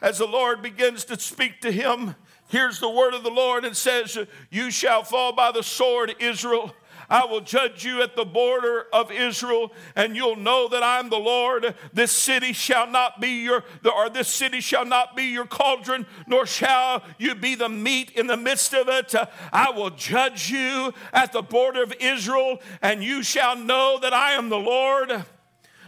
as 0.00 0.18
the 0.18 0.26
Lord 0.26 0.62
begins 0.62 1.04
to 1.06 1.18
speak 1.18 1.60
to 1.62 1.72
him. 1.72 2.14
Here's 2.48 2.78
the 2.78 2.88
word 2.88 3.12
of 3.12 3.24
the 3.24 3.30
Lord 3.30 3.64
and 3.64 3.76
says, 3.76 4.16
You 4.50 4.70
shall 4.70 5.02
fall 5.02 5.32
by 5.32 5.50
the 5.50 5.64
sword, 5.64 6.14
Israel. 6.20 6.72
I 7.08 7.24
will 7.26 7.40
judge 7.40 7.84
you 7.84 8.02
at 8.02 8.16
the 8.16 8.24
border 8.24 8.86
of 8.92 9.10
Israel, 9.10 9.72
and 9.94 10.16
you'll 10.16 10.36
know 10.36 10.68
that 10.68 10.82
I'm 10.82 11.08
the 11.08 11.18
Lord. 11.18 11.74
This 11.92 12.12
city 12.12 12.52
shall 12.52 12.86
not 12.86 13.20
be 13.20 13.42
your, 13.42 13.64
or 13.84 14.10
this 14.10 14.28
city 14.28 14.60
shall 14.60 14.84
not 14.84 15.16
be 15.16 15.24
your 15.24 15.46
cauldron, 15.46 16.06
nor 16.26 16.46
shall 16.46 17.02
you 17.18 17.34
be 17.34 17.54
the 17.54 17.68
meat 17.68 18.10
in 18.12 18.26
the 18.26 18.36
midst 18.36 18.74
of 18.74 18.88
it. 18.88 19.14
I 19.52 19.70
will 19.70 19.90
judge 19.90 20.50
you 20.50 20.92
at 21.12 21.32
the 21.32 21.42
border 21.42 21.82
of 21.82 21.94
Israel, 22.00 22.60
and 22.82 23.02
you 23.02 23.22
shall 23.22 23.56
know 23.56 23.98
that 24.00 24.12
I 24.12 24.32
am 24.32 24.48
the 24.48 24.56
Lord. 24.58 25.24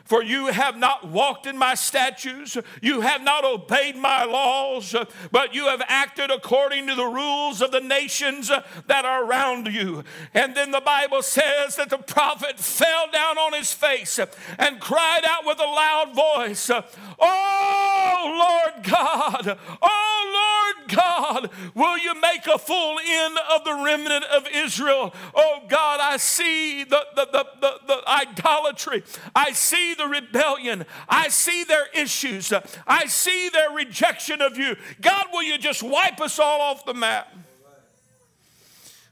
For 0.06 0.22
you 0.22 0.46
have 0.46 0.76
not 0.76 1.08
walked 1.08 1.46
in 1.46 1.58
my 1.58 1.74
statutes, 1.74 2.56
you 2.80 3.00
have 3.00 3.22
not 3.22 3.44
obeyed 3.44 3.96
my 3.96 4.24
laws, 4.24 4.94
but 5.32 5.54
you 5.54 5.66
have 5.66 5.82
acted 5.88 6.30
according 6.30 6.86
to 6.86 6.94
the 6.94 7.06
rules 7.06 7.60
of 7.60 7.72
the 7.72 7.80
nations 7.80 8.48
that 8.86 9.04
are 9.04 9.24
around 9.24 9.66
you. 9.66 10.04
And 10.32 10.54
then 10.54 10.70
the 10.70 10.80
Bible 10.80 11.22
says 11.22 11.76
that 11.76 11.90
the 11.90 11.98
prophet 11.98 12.58
fell 12.58 13.10
down 13.12 13.36
on 13.36 13.52
his 13.52 13.72
face 13.72 14.20
and 14.58 14.80
cried 14.80 15.22
out 15.24 15.44
with 15.44 15.58
a 15.58 15.64
loud 15.64 16.14
voice, 16.14 16.70
Oh 17.18 18.72
Lord 18.72 18.84
God, 18.84 19.58
oh 19.82 20.72
Lord 20.76 20.88
God, 20.88 21.50
will 21.74 21.98
you 21.98 22.20
make 22.20 22.46
a 22.46 22.58
full 22.58 22.98
end 23.04 23.38
of 23.50 23.64
the 23.64 23.74
remnant 23.74 24.24
of 24.24 24.46
Israel? 24.52 25.12
Oh 25.34 25.62
God, 25.68 25.98
I 26.00 26.16
see 26.16 26.84
the, 26.84 27.06
the, 27.16 27.26
the, 27.32 27.46
the, 27.60 27.72
the 27.86 28.08
idolatry. 28.08 29.02
I 29.34 29.52
see 29.52 29.94
the 29.96 30.06
rebellion. 30.06 30.84
I 31.08 31.28
see 31.28 31.64
their 31.64 31.86
issues. 31.94 32.52
I 32.86 33.06
see 33.06 33.48
their 33.48 33.70
rejection 33.70 34.42
of 34.42 34.56
you. 34.56 34.76
God, 35.00 35.26
will 35.32 35.42
you 35.42 35.58
just 35.58 35.82
wipe 35.82 36.20
us 36.20 36.38
all 36.38 36.60
off 36.60 36.84
the 36.84 36.94
map? 36.94 37.34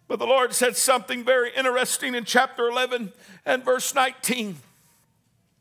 But 0.06 0.18
the 0.18 0.26
Lord 0.26 0.52
said 0.52 0.76
something 0.76 1.24
very 1.24 1.50
interesting 1.56 2.14
in 2.14 2.24
chapter 2.24 2.68
11 2.68 3.12
and 3.46 3.64
verse 3.64 3.94
19. 3.94 4.56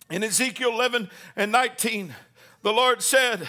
In 0.10 0.24
Ezekiel 0.24 0.72
11 0.72 1.10
and 1.36 1.52
19, 1.52 2.14
the 2.62 2.74
Lord 2.74 3.02
said, 3.02 3.48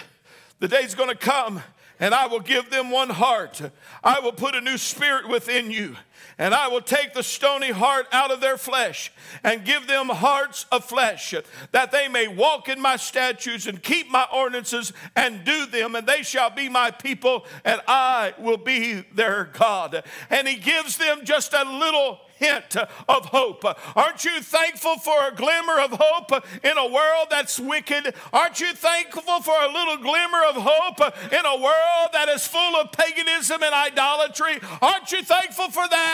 The 0.59 0.67
day's 0.67 0.95
going 0.95 1.09
to 1.09 1.15
come 1.15 1.61
and 1.99 2.13
I 2.13 2.27
will 2.27 2.39
give 2.39 2.69
them 2.69 2.91
one 2.91 3.09
heart. 3.09 3.61
I 4.03 4.19
will 4.19 4.31
put 4.31 4.55
a 4.55 4.61
new 4.61 4.77
spirit 4.77 5.29
within 5.29 5.71
you 5.71 5.95
and 6.37 6.53
I 6.53 6.67
will 6.67 6.81
take 6.81 7.13
the 7.13 7.23
stony 7.23 7.71
heart 7.71 8.07
out 8.11 8.31
of 8.31 8.41
their 8.41 8.57
flesh 8.57 9.11
and 9.43 9.65
give 9.65 9.87
them 9.87 10.09
hearts 10.09 10.65
of 10.71 10.85
flesh, 10.85 11.33
that 11.71 11.91
they 11.91 12.07
may 12.07 12.27
walk 12.27 12.69
in 12.69 12.81
my 12.81 12.95
statutes 12.95 13.67
and 13.67 13.81
keep 13.81 14.09
my 14.09 14.25
ordinances 14.33 14.93
and 15.15 15.43
do 15.43 15.65
them, 15.65 15.95
and 15.95 16.07
they 16.07 16.23
shall 16.23 16.49
be 16.49 16.69
my 16.69 16.91
people, 16.91 17.45
and 17.63 17.81
I 17.87 18.33
will 18.39 18.57
be 18.57 19.03
their 19.13 19.45
God. 19.53 20.03
And 20.29 20.47
he 20.47 20.55
gives 20.55 20.97
them 20.97 21.21
just 21.23 21.53
a 21.53 21.63
little 21.63 22.19
hint 22.37 22.75
of 22.75 23.25
hope. 23.25 23.63
Aren't 23.95 24.25
you 24.25 24.41
thankful 24.41 24.97
for 24.97 25.27
a 25.27 25.33
glimmer 25.33 25.79
of 25.79 25.91
hope 25.91 26.45
in 26.63 26.77
a 26.77 26.87
world 26.87 27.27
that's 27.29 27.59
wicked? 27.59 28.13
Aren't 28.33 28.59
you 28.59 28.73
thankful 28.73 29.41
for 29.41 29.55
a 29.55 29.71
little 29.71 29.97
glimmer 29.97 30.43
of 30.49 30.55
hope 30.57 31.01
in 31.31 31.45
a 31.45 31.61
world 31.61 32.09
that 32.13 32.27
is 32.29 32.45
full 32.45 32.75
of 32.75 32.91
paganism 32.91 33.63
and 33.63 33.73
idolatry? 33.73 34.59
Aren't 34.81 35.11
you 35.11 35.23
thankful 35.23 35.69
for 35.69 35.87
that? 35.87 36.04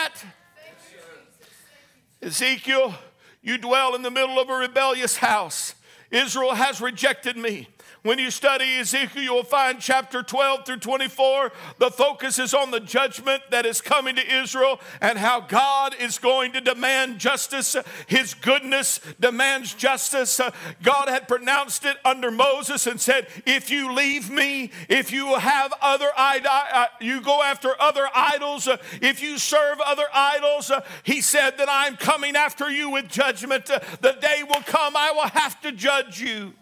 Ezekiel, 2.22 2.94
you 3.42 3.58
dwell 3.58 3.96
in 3.96 4.04
the 4.04 4.12
middle 4.12 4.40
of 4.40 4.50
a 4.50 4.54
rebellious 4.54 5.18
house. 5.18 5.74
Israel 6.12 6.54
has 6.54 6.80
rejected 6.80 7.36
me. 7.36 7.68
When 8.04 8.18
you 8.18 8.32
study 8.32 8.80
Ezekiel, 8.80 9.22
you'll 9.22 9.44
find 9.44 9.80
chapter 9.80 10.24
12 10.24 10.66
through 10.66 10.78
24. 10.78 11.52
The 11.78 11.92
focus 11.92 12.40
is 12.40 12.52
on 12.52 12.72
the 12.72 12.80
judgment 12.80 13.44
that 13.52 13.64
is 13.64 13.80
coming 13.80 14.16
to 14.16 14.36
Israel 14.42 14.82
and 15.02 15.20
how 15.20 15.42
God 15.42 15.96
is 16.00 16.18
going 16.18 16.54
to 16.54 16.62
demand 16.62 17.20
justice. 17.20 17.76
His 18.08 18.34
goodness 18.34 19.00
demands 19.20 19.76
justice. 19.76 20.42
God 20.82 21.10
had 21.10 21.28
pronounced 21.28 21.86
it 21.86 21.98
under 22.04 22.32
Moses 22.32 22.88
and 22.88 23.00
said, 23.00 23.28
If 23.46 23.70
you 23.70 23.94
leave 23.94 24.32
me, 24.32 24.72
if 24.90 25.12
you 25.12 25.36
have 25.36 25.72
other 25.80 26.10
uh, 26.18 26.86
you 27.02 27.22
go 27.22 27.44
after 27.44 27.80
other 27.80 28.08
idols, 28.16 28.68
if 29.00 29.22
you 29.22 29.38
serve 29.38 29.80
other 29.80 30.08
idols, 30.12 30.72
he 31.04 31.22
said 31.22 31.60
that 31.60 31.68
I'm 31.70 31.98
coming 31.98 32.36
after 32.36 32.72
you 32.72 32.90
with 32.90 33.10
judgment. 33.10 33.66
The 33.66 34.18
day 34.20 34.42
will 34.42 34.64
come, 34.66 34.98
I 34.98 35.12
will 35.12 35.30
have 35.30 35.62
to 35.62 35.72
judge 35.72 36.20
you. 36.20 36.54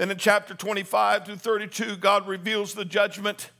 Then 0.00 0.10
in 0.10 0.16
chapter 0.16 0.54
25 0.54 1.26
through 1.26 1.36
32, 1.36 1.96
God 1.98 2.26
reveals 2.26 2.72
the 2.72 2.86
judgment 2.86 3.50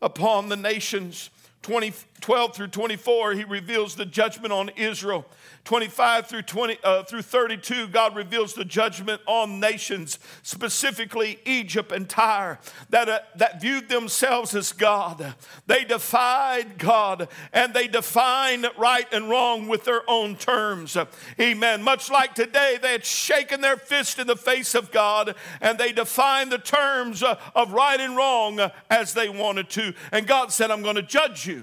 upon 0.00 0.48
the 0.48 0.56
nations. 0.56 1.28
20, 1.64 1.94
12 2.20 2.54
through 2.54 2.68
24, 2.68 3.32
he 3.32 3.44
reveals 3.44 3.94
the 3.94 4.04
judgment 4.04 4.52
on 4.52 4.68
Israel. 4.76 5.24
25 5.64 6.26
through 6.26 6.42
20 6.42 6.78
uh, 6.84 7.02
through 7.04 7.22
32 7.22 7.88
god 7.88 8.14
reveals 8.14 8.52
the 8.52 8.66
judgment 8.66 9.18
on 9.24 9.60
nations 9.60 10.18
specifically 10.42 11.38
egypt 11.46 11.90
and 11.90 12.06
tyre 12.06 12.58
that, 12.90 13.08
uh, 13.08 13.20
that 13.34 13.62
viewed 13.62 13.88
themselves 13.88 14.54
as 14.54 14.72
god. 14.72 15.34
They 15.66 15.84
defied 15.84 16.76
god 16.76 17.28
and 17.50 17.72
they 17.72 17.88
defined 17.88 18.68
right 18.76 19.10
and 19.10 19.30
wrong 19.30 19.66
with 19.66 19.84
their 19.84 20.02
own 20.08 20.36
terms. 20.36 20.98
Amen. 21.40 21.82
Much 21.82 22.10
like 22.10 22.34
today 22.34 22.78
they 22.80 22.92
had 22.92 23.06
shaken 23.06 23.62
their 23.62 23.78
fist 23.78 24.18
in 24.18 24.26
the 24.26 24.36
face 24.36 24.74
of 24.74 24.92
god 24.92 25.34
and 25.62 25.78
they 25.78 25.92
defined 25.92 26.52
the 26.52 26.58
terms 26.58 27.22
uh, 27.22 27.40
of 27.54 27.72
right 27.72 28.00
and 28.00 28.16
wrong 28.16 28.60
as 28.90 29.14
they 29.14 29.30
wanted 29.30 29.70
to. 29.70 29.94
And 30.12 30.26
god 30.26 30.52
said 30.52 30.70
i'm 30.70 30.82
going 30.82 30.96
to 30.96 31.02
judge 31.02 31.46
you 31.46 31.53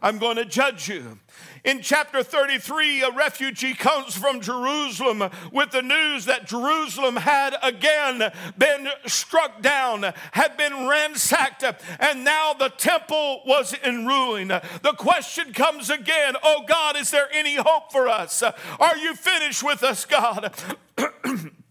I'm 0.00 0.18
going 0.18 0.36
to 0.36 0.44
judge 0.44 0.88
you. 0.88 1.18
In 1.64 1.82
chapter 1.82 2.22
33, 2.22 3.02
a 3.02 3.10
refugee 3.10 3.74
comes 3.74 4.14
from 4.14 4.40
Jerusalem 4.40 5.30
with 5.52 5.70
the 5.70 5.82
news 5.82 6.24
that 6.26 6.46
Jerusalem 6.46 7.16
had 7.16 7.56
again 7.62 8.32
been 8.56 8.88
struck 9.06 9.60
down, 9.60 10.12
had 10.32 10.56
been 10.56 10.88
ransacked, 10.88 11.64
and 11.98 12.24
now 12.24 12.52
the 12.52 12.68
temple 12.70 13.42
was 13.44 13.74
in 13.84 14.06
ruin. 14.06 14.48
The 14.48 14.94
question 14.96 15.52
comes 15.52 15.90
again 15.90 16.34
Oh 16.42 16.64
God, 16.66 16.96
is 16.96 17.10
there 17.10 17.28
any 17.32 17.56
hope 17.56 17.92
for 17.92 18.08
us? 18.08 18.42
Are 18.42 18.96
you 18.96 19.14
finished 19.14 19.62
with 19.62 19.82
us, 19.82 20.04
God? 20.04 20.54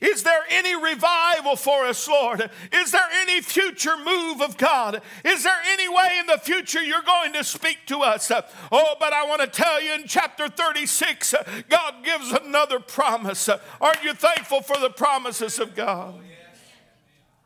Is 0.00 0.22
there 0.22 0.44
any 0.48 0.74
revival 0.74 1.56
for 1.56 1.84
us, 1.84 2.08
Lord? 2.08 2.48
Is 2.72 2.92
there 2.92 3.08
any 3.20 3.42
future 3.42 3.96
move 3.96 4.40
of 4.40 4.56
God? 4.56 5.02
Is 5.24 5.42
there 5.42 5.60
any 5.66 5.88
way 5.88 6.18
in 6.20 6.26
the 6.26 6.38
future 6.38 6.82
you're 6.82 7.02
going 7.02 7.34
to 7.34 7.44
speak 7.44 7.78
to 7.86 7.98
us? 7.98 8.30
Oh, 8.30 8.94
but 8.98 9.12
I 9.12 9.26
want 9.26 9.42
to 9.42 9.46
tell 9.46 9.82
you 9.82 9.92
in 9.94 10.06
chapter 10.06 10.48
36, 10.48 11.34
God 11.68 11.94
gives 12.02 12.32
another 12.32 12.80
promise. 12.80 13.48
Aren't 13.80 14.04
you 14.04 14.14
thankful 14.14 14.62
for 14.62 14.78
the 14.78 14.90
promises 14.90 15.58
of 15.58 15.74
God? 15.74 16.18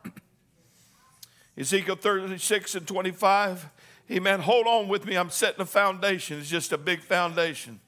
Ezekiel 1.57 1.97
36 1.97 2.77
and 2.77 2.87
25. 2.87 3.69
Amen. 4.11 4.41
Hold 4.41 4.67
on 4.67 4.89
with 4.89 5.07
me. 5.07 5.17
I'm 5.17 5.31
setting 5.31 5.63
a 5.63 5.67
foundation. 5.67 6.39
It's 6.39 6.49
just 6.49 6.73
a 6.73 6.79
big 6.79 7.01
foundation. 7.01 7.81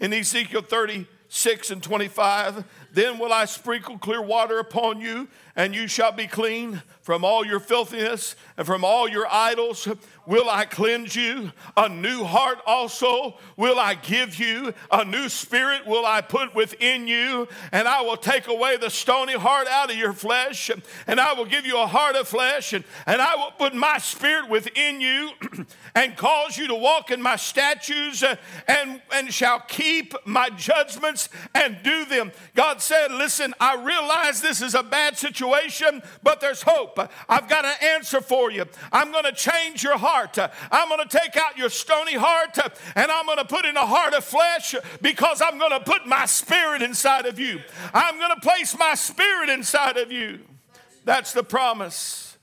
In 0.00 0.12
Ezekiel 0.12 0.62
30, 0.62 1.06
6 1.28 1.70
and 1.70 1.82
25. 1.82 2.64
Then 2.92 3.18
will 3.18 3.32
I 3.32 3.44
sprinkle 3.44 3.98
clear 3.98 4.22
water 4.22 4.58
upon 4.58 5.00
you, 5.00 5.28
and 5.56 5.74
you 5.74 5.88
shall 5.88 6.12
be 6.12 6.26
clean 6.26 6.82
from 7.00 7.24
all 7.24 7.44
your 7.44 7.60
filthiness 7.60 8.36
and 8.56 8.66
from 8.66 8.84
all 8.84 9.08
your 9.08 9.26
idols 9.30 9.88
will 10.26 10.50
I 10.50 10.64
cleanse 10.64 11.14
you. 11.14 11.52
A 11.76 11.88
new 11.88 12.24
heart 12.24 12.58
also 12.66 13.38
will 13.56 13.78
I 13.78 13.94
give 13.94 14.38
you. 14.38 14.74
A 14.90 15.04
new 15.04 15.28
spirit 15.28 15.86
will 15.86 16.04
I 16.04 16.20
put 16.20 16.54
within 16.54 17.06
you. 17.06 17.48
And 17.72 17.86
I 17.86 18.02
will 18.02 18.16
take 18.16 18.48
away 18.48 18.76
the 18.76 18.90
stony 18.90 19.34
heart 19.34 19.68
out 19.68 19.90
of 19.90 19.96
your 19.96 20.12
flesh. 20.12 20.70
And 21.06 21.20
I 21.20 21.32
will 21.34 21.44
give 21.44 21.64
you 21.64 21.80
a 21.80 21.86
heart 21.86 22.16
of 22.16 22.26
flesh. 22.26 22.72
And, 22.72 22.84
and 23.06 23.22
I 23.22 23.36
will 23.36 23.52
put 23.52 23.74
my 23.74 23.98
spirit 23.98 24.50
within 24.50 25.00
you 25.00 25.30
and 25.94 26.16
cause 26.16 26.58
you 26.58 26.66
to 26.68 26.74
walk 26.74 27.10
in 27.10 27.22
my 27.22 27.36
statutes 27.36 28.24
and, 28.66 29.00
and 29.14 29.32
shall 29.32 29.60
keep 29.60 30.14
my 30.24 30.50
judgments 30.50 31.28
and 31.54 31.78
do 31.84 32.04
them. 32.04 32.32
God 32.54 32.82
said, 32.82 33.12
Listen, 33.12 33.54
I 33.60 33.76
realize 33.82 34.42
this 34.42 34.60
is 34.60 34.74
a 34.74 34.82
bad 34.82 35.16
situation, 35.16 35.45
but 36.22 36.40
there's 36.40 36.62
hope. 36.62 36.98
I've 37.28 37.48
got 37.48 37.64
an 37.64 37.74
answer 37.82 38.20
for 38.20 38.50
you. 38.50 38.64
I'm 38.92 39.12
going 39.12 39.24
to 39.24 39.32
change 39.32 39.82
your 39.82 39.98
heart. 39.98 40.38
I'm 40.38 40.88
going 40.88 41.06
to 41.06 41.18
take 41.18 41.36
out 41.36 41.58
your 41.58 41.70
stony 41.70 42.14
heart 42.14 42.58
and 42.94 43.10
I'm 43.10 43.26
going 43.26 43.38
to 43.38 43.44
put 43.44 43.64
in 43.64 43.76
a 43.76 43.86
heart 43.86 44.14
of 44.14 44.24
flesh 44.24 44.74
because 45.00 45.40
I'm 45.40 45.58
going 45.58 45.72
to 45.72 45.80
put 45.80 46.06
my 46.06 46.26
spirit 46.26 46.82
inside 46.82 47.26
of 47.26 47.38
you. 47.38 47.60
I'm 47.92 48.18
going 48.18 48.34
to 48.34 48.40
place 48.40 48.76
my 48.78 48.94
spirit 48.94 49.48
inside 49.48 49.96
of 49.96 50.12
you. 50.12 50.40
That's 51.04 51.32
the 51.32 51.44
promise. 51.44 52.36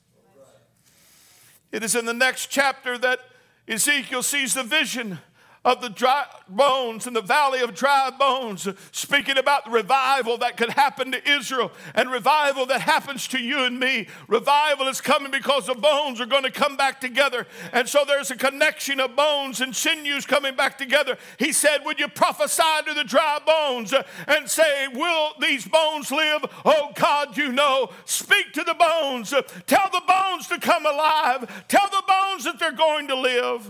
It 1.71 1.83
is 1.83 1.95
in 1.95 2.05
the 2.05 2.13
next 2.13 2.47
chapter 2.47 2.97
that 2.99 3.19
Ezekiel 3.67 4.23
sees 4.23 4.53
the 4.53 4.63
vision 4.63 5.19
of 5.65 5.81
the 5.81 5.89
dry 5.89 6.25
bones 6.49 7.07
in 7.07 7.13
the 7.13 7.21
valley 7.21 7.61
of 7.61 7.73
dry 7.73 8.09
bones, 8.09 8.67
speaking 8.91 9.37
about 9.37 9.65
the 9.65 9.71
revival 9.71 10.37
that 10.37 10.57
could 10.57 10.69
happen 10.71 11.11
to 11.11 11.29
Israel 11.29 11.71
and 11.95 12.11
revival 12.11 12.65
that 12.65 12.81
happens 12.81 13.27
to 13.29 13.39
you 13.39 13.63
and 13.63 13.79
me. 13.79 14.07
Revival 14.27 14.87
is 14.87 14.99
coming 14.99 15.31
because 15.31 15.67
the 15.67 15.73
bones 15.73 16.19
are 16.19 16.25
going 16.25 16.43
to 16.43 16.51
come 16.51 16.75
back 16.75 16.99
together. 16.99 17.47
And 17.71 17.87
so 17.87 18.03
there's 18.05 18.31
a 18.31 18.35
connection 18.35 18.99
of 18.99 19.15
bones 19.15 19.61
and 19.61 19.75
sinews 19.75 20.25
coming 20.25 20.55
back 20.55 20.77
together. 20.77 21.17
He 21.39 21.53
said, 21.53 21.79
Would 21.85 21.99
you 21.99 22.09
prophesy 22.09 22.63
to 22.87 22.93
the 22.93 23.03
dry 23.03 23.39
bones 23.45 23.93
and 24.27 24.49
say, 24.49 24.87
Will 24.89 25.31
these 25.39 25.65
bones 25.65 26.11
live? 26.11 26.45
Oh 26.65 26.91
God, 26.95 27.37
you 27.37 27.51
know. 27.51 27.89
Speak 28.05 28.53
to 28.53 28.63
the 28.63 28.73
bones. 28.73 29.33
Tell 29.65 29.89
the 29.91 30.01
bones 30.07 30.47
to 30.47 30.59
come 30.59 30.85
alive. 30.85 31.65
Tell 31.67 31.87
the 31.89 32.03
bones 32.07 32.43
that 32.43 32.59
they're 32.59 32.71
going 32.71 33.07
to 33.07 33.15
live. 33.15 33.69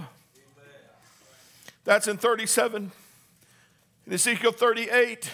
That's 1.86 2.08
in 2.08 2.18
37. 2.18 2.92
In 4.06 4.14
Ezekiel 4.14 4.54
38, 4.54 5.30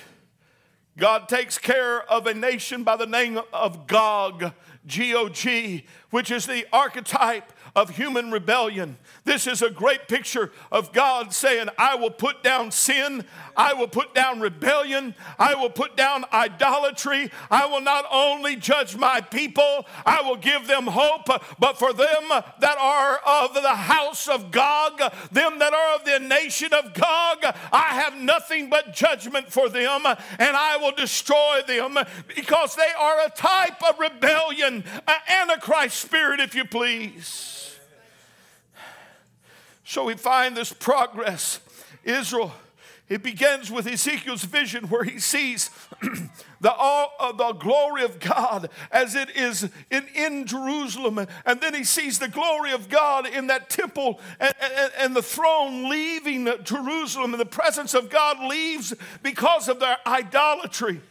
God 0.98 1.30
takes 1.30 1.58
care 1.58 2.02
of 2.12 2.26
a 2.26 2.34
nation 2.34 2.84
by 2.84 2.98
the 2.98 3.06
name 3.06 3.40
of 3.54 3.86
Gog, 3.88 4.54
G 4.86 5.14
O 5.14 5.30
G, 5.30 5.86
which 6.10 6.32
is 6.32 6.48
the 6.48 6.66
archetype 6.74 7.54
of 7.80 7.92
human 7.92 8.30
rebellion. 8.30 8.98
This 9.24 9.48
is 9.48 9.62
a 9.62 9.70
great 9.70 10.10
picture 10.10 10.52
of 10.70 10.92
God 10.92 11.34
saying, 11.34 11.70
I 11.78 11.96
will 11.96 12.12
put 12.12 12.44
down 12.44 12.72
sin, 12.72 13.24
I 13.56 13.74
will 13.74 13.88
put 13.88 14.14
down 14.14 14.42
rebellion, 14.42 15.16
I 15.38 15.56
will 15.56 15.70
put 15.70 15.96
down 15.96 16.26
idolatry. 16.34 17.32
I 17.50 17.68
will 17.68 17.80
not 17.80 18.06
only 18.12 18.58
judge 18.58 18.98
my 18.98 19.22
people, 19.22 19.86
I 20.06 20.22
will 20.22 20.36
give 20.36 20.68
them 20.68 20.88
hope, 20.88 21.28
but 21.58 21.80
for 21.80 21.94
them 21.94 22.24
that 22.30 22.78
are 22.78 23.20
of 23.26 23.54
the 23.54 23.70
house 23.70 24.28
of 24.28 24.52
Gog, 24.52 25.00
them 25.32 25.60
that 25.60 25.74
are 25.74 25.96
of 25.96 26.04
the 26.04 26.20
nation 26.20 26.74
of 26.74 26.94
Gog, 26.94 27.38
I 27.72 28.02
have 28.02 28.20
nothing 28.20 28.70
but 28.70 28.94
judgment 28.94 29.52
for 29.52 29.70
them, 29.70 30.06
and 30.06 30.18
I 30.58 30.78
will 30.82 30.92
destroy 30.92 31.62
them 31.66 31.98
because 32.36 32.76
they 32.76 32.92
are 33.00 33.26
a 33.26 33.30
type 33.30 33.82
of 33.88 34.00
rebellion, 34.00 34.84
an 35.08 35.20
antichrist 35.42 35.96
spirit, 36.02 36.42
if 36.42 36.56
you 36.56 36.66
please. 36.66 37.69
So 39.90 40.04
we 40.04 40.14
find 40.14 40.56
this 40.56 40.72
progress. 40.72 41.60
Israel, 42.04 42.54
it 43.08 43.24
begins 43.24 43.72
with 43.72 43.88
Ezekiel's 43.88 44.44
vision 44.44 44.84
where 44.86 45.04
he 45.04 45.18
sees 45.18 45.72
the, 46.62 46.72
all, 46.72 47.12
uh, 47.20 47.32
the 47.32 47.54
glory 47.54 48.04
of 48.04 48.20
God 48.20 48.70
as 48.92 49.16
it 49.16 49.36
is 49.36 49.68
in, 49.90 50.06
in 50.14 50.46
Jerusalem. 50.46 51.26
And 51.44 51.60
then 51.60 51.74
he 51.74 51.84
sees 51.84 52.20
the 52.20 52.28
glory 52.28 52.72
of 52.72 52.88
God 52.88 53.26
in 53.26 53.48
that 53.48 53.72
temple 53.72 54.20
and, 54.40 54.54
and, 54.62 54.92
and 55.00 55.16
the 55.16 55.24
throne 55.24 55.90
leaving 55.90 56.48
Jerusalem. 56.64 57.34
And 57.34 57.42
the 57.42 57.48
presence 57.48 57.96
of 57.96 58.12
God 58.12 58.48
leaves 58.48 58.94
because 59.24 59.68
of 59.68 59.80
their 59.80 59.98
idolatry. 60.06 61.02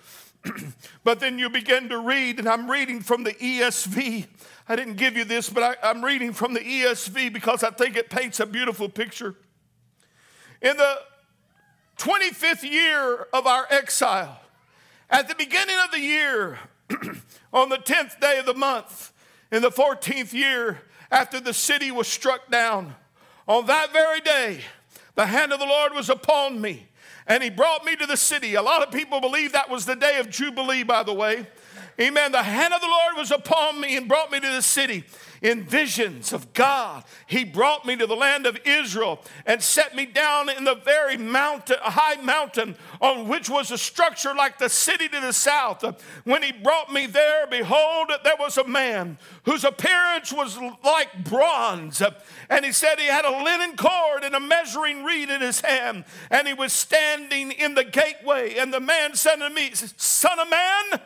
but 1.03 1.19
then 1.19 1.37
you 1.41 1.51
begin 1.51 1.89
to 1.89 1.99
read, 1.99 2.39
and 2.39 2.49
I'm 2.49 2.71
reading 2.71 3.01
from 3.01 3.25
the 3.25 3.33
ESV. 3.33 4.29
I 4.69 4.77
didn't 4.77 4.97
give 4.97 5.17
you 5.17 5.25
this, 5.25 5.49
but 5.49 5.79
I, 5.83 5.91
am 5.91 6.05
reading 6.05 6.35
from 6.35 6.53
the 6.53 6.61
ESV 6.61 7.33
because 7.33 7.63
I 7.63 7.71
think 7.71 7.97
it 7.97 8.11
paints 8.11 8.39
a 8.39 8.45
beautiful 8.45 8.91
picture. 8.91 9.35
In 10.61 10.77
the 10.77 10.99
25th 11.97 12.71
year 12.71 13.27
of 13.33 13.47
our 13.47 13.67
exile, 13.71 14.41
at 15.09 15.27
the 15.27 15.35
beginning 15.35 15.77
of 15.83 15.91
the 15.91 16.01
year, 16.01 16.59
on 17.53 17.71
the 17.71 17.79
10th 17.79 18.21
day 18.21 18.39
of 18.39 18.45
the 18.45 18.53
month, 18.53 19.13
in 19.51 19.63
the 19.63 19.71
14th 19.71 20.35
year 20.35 20.83
after 21.11 21.41
the 21.41 21.55
city 21.55 21.91
was 21.91 22.07
struck 22.07 22.51
down, 22.51 22.95
on 23.47 23.65
that 23.67 23.91
very 23.95 24.21
day, 24.21 24.61
the 25.15 25.25
hand 25.25 25.51
of 25.51 25.61
the 25.61 25.67
Lord 25.67 25.95
was 25.95 26.11
upon 26.11 26.61
me, 26.61 26.89
and 27.27 27.43
he 27.43 27.49
brought 27.49 27.87
me 27.87 27.97
to 27.97 28.07
the 28.07 28.19
city. 28.19 28.55
A 28.55 28.63
lot 28.63 28.87
of 28.87 28.93
people 28.93 29.19
believe 29.19 29.53
that 29.53 29.71
was 29.71 29.87
the 29.87 29.97
day 29.97 30.19
of 30.19 30.29
Jubilee, 30.29 30.83
by 30.83 31.03
the 31.03 31.15
way. 31.15 31.47
Amen. 32.01 32.31
The 32.31 32.43
hand 32.43 32.73
of 32.73 32.81
the 32.81 32.87
Lord 32.87 33.17
was 33.17 33.33
upon 33.33 33.81
me 33.81 33.97
and 33.97 34.07
brought 34.07 34.31
me 34.31 34.39
to 34.39 34.49
the 34.49 34.63
city 34.63 35.05
in 35.43 35.65
visions 35.65 36.33
of 36.33 36.53
God. 36.53 37.05
He 37.27 37.45
brought 37.45 37.87
me 37.87 37.97
to 37.97 38.07
the 38.07 38.15
land 38.15 38.47
of 38.47 38.59
Israel 38.65 39.21
and 39.47 39.61
set 39.63 39.97
me 39.97 40.07
down 40.07 40.49
in 40.49 40.65
the 40.65 40.77
very 40.77 41.17
mountain, 41.17 41.77
a 41.85 41.91
high 41.91 42.21
mountain 42.23 42.77
on 43.01 43.29
which 43.29 43.51
was 43.51 43.73
a 43.73 43.79
structure 43.79 44.35
like 44.35 44.59
the 44.59 44.69
city 44.69 45.09
to 45.09 45.21
the 45.21 45.33
south. 45.33 45.85
When 46.25 46.43
he 46.43 46.53
brought 46.53 46.93
me 46.93 47.07
there, 47.07 47.47
behold, 47.49 48.13
there 48.23 48.37
was 48.39 48.59
a 48.59 48.67
man 48.67 49.19
whose 49.45 49.65
appearance 49.65 50.33
was 50.33 50.57
like 50.85 51.25
bronze. 51.25 52.01
And 52.49 52.65
he 52.65 52.73
said 52.73 52.99
he 52.99 53.07
had 53.07 53.25
a 53.25 53.43
linen 53.43 53.77
cord 53.77 54.23
and 54.23 54.37
a 54.37 54.41
measuring 54.41 55.03
reed 55.05 55.31
in 55.31 55.41
his 55.41 55.61
hand. 55.61 56.05
And 56.31 56.47
he 56.47 56.55
was 56.55 56.73
standing 56.73 57.51
in 57.53 57.75
the 57.75 57.85
gateway. 57.85 58.55
And 58.57 58.73
the 58.73 58.81
man 58.81 59.15
said 59.15 59.37
to 59.37 59.51
me, 59.51 59.71
Son 59.75 60.39
of 60.39 60.49
man, 60.49 61.01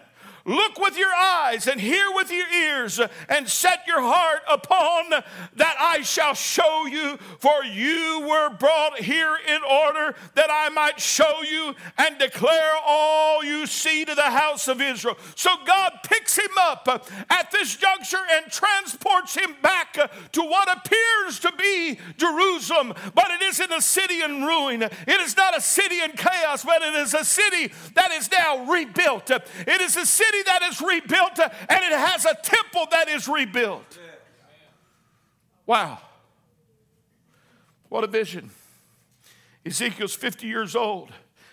Look 0.44 0.78
with 0.78 0.98
your 0.98 1.12
eyes 1.14 1.66
and 1.66 1.80
hear 1.80 2.06
with 2.14 2.30
your 2.30 2.48
ears 2.48 3.00
and 3.28 3.48
set 3.48 3.86
your 3.86 4.00
heart 4.00 4.42
upon 4.50 5.10
that 5.10 5.76
I 5.78 6.02
shall 6.02 6.34
show 6.34 6.86
you. 6.86 7.18
For 7.38 7.64
you 7.64 8.26
were 8.28 8.50
brought 8.50 8.98
here 8.98 9.36
in 9.46 9.62
order 9.62 10.16
that 10.34 10.48
I 10.50 10.68
might 10.70 11.00
show 11.00 11.42
you 11.42 11.74
and 11.98 12.18
declare 12.18 12.72
all 12.84 13.44
you 13.44 13.66
see 13.66 14.04
to 14.04 14.14
the 14.14 14.22
house 14.22 14.68
of 14.68 14.80
Israel. 14.80 15.16
So 15.36 15.50
God 15.64 15.92
picks 16.04 16.36
him 16.36 16.50
up 16.58 16.88
at 17.30 17.50
this 17.50 17.76
juncture 17.76 18.24
and 18.32 18.50
transports 18.50 19.36
him 19.36 19.54
back 19.62 19.92
to 20.32 20.42
what 20.42 20.68
appears 20.76 21.38
to 21.40 21.52
be 21.56 21.98
Jerusalem, 22.16 22.94
but 23.14 23.30
it 23.30 23.42
isn't 23.42 23.72
a 23.72 23.80
city 23.80 24.22
in 24.22 24.42
ruin. 24.42 24.82
It 24.82 25.20
is 25.20 25.36
not 25.36 25.56
a 25.56 25.60
city 25.60 26.00
in 26.00 26.12
chaos, 26.12 26.64
but 26.64 26.82
it 26.82 26.94
is 26.94 27.14
a 27.14 27.24
city 27.24 27.72
that 27.94 28.10
is 28.12 28.30
now 28.30 28.64
rebuilt. 28.70 29.30
It 29.30 29.80
is 29.80 29.96
a 29.96 30.06
city 30.06 30.31
city 30.32 30.42
that 30.44 30.62
is 30.62 30.80
rebuilt 30.80 31.38
uh, 31.38 31.48
and 31.68 31.84
it 31.84 31.92
has 31.92 32.24
a 32.24 32.34
temple 32.42 32.86
that 32.90 33.08
is 33.08 33.28
rebuilt. 33.28 33.98
Wow. 35.66 35.98
What 37.88 38.04
a 38.04 38.06
vision. 38.06 38.50
Ezekiel's 39.64 40.14
50 40.14 40.46
years 40.46 40.74
old. 40.74 41.10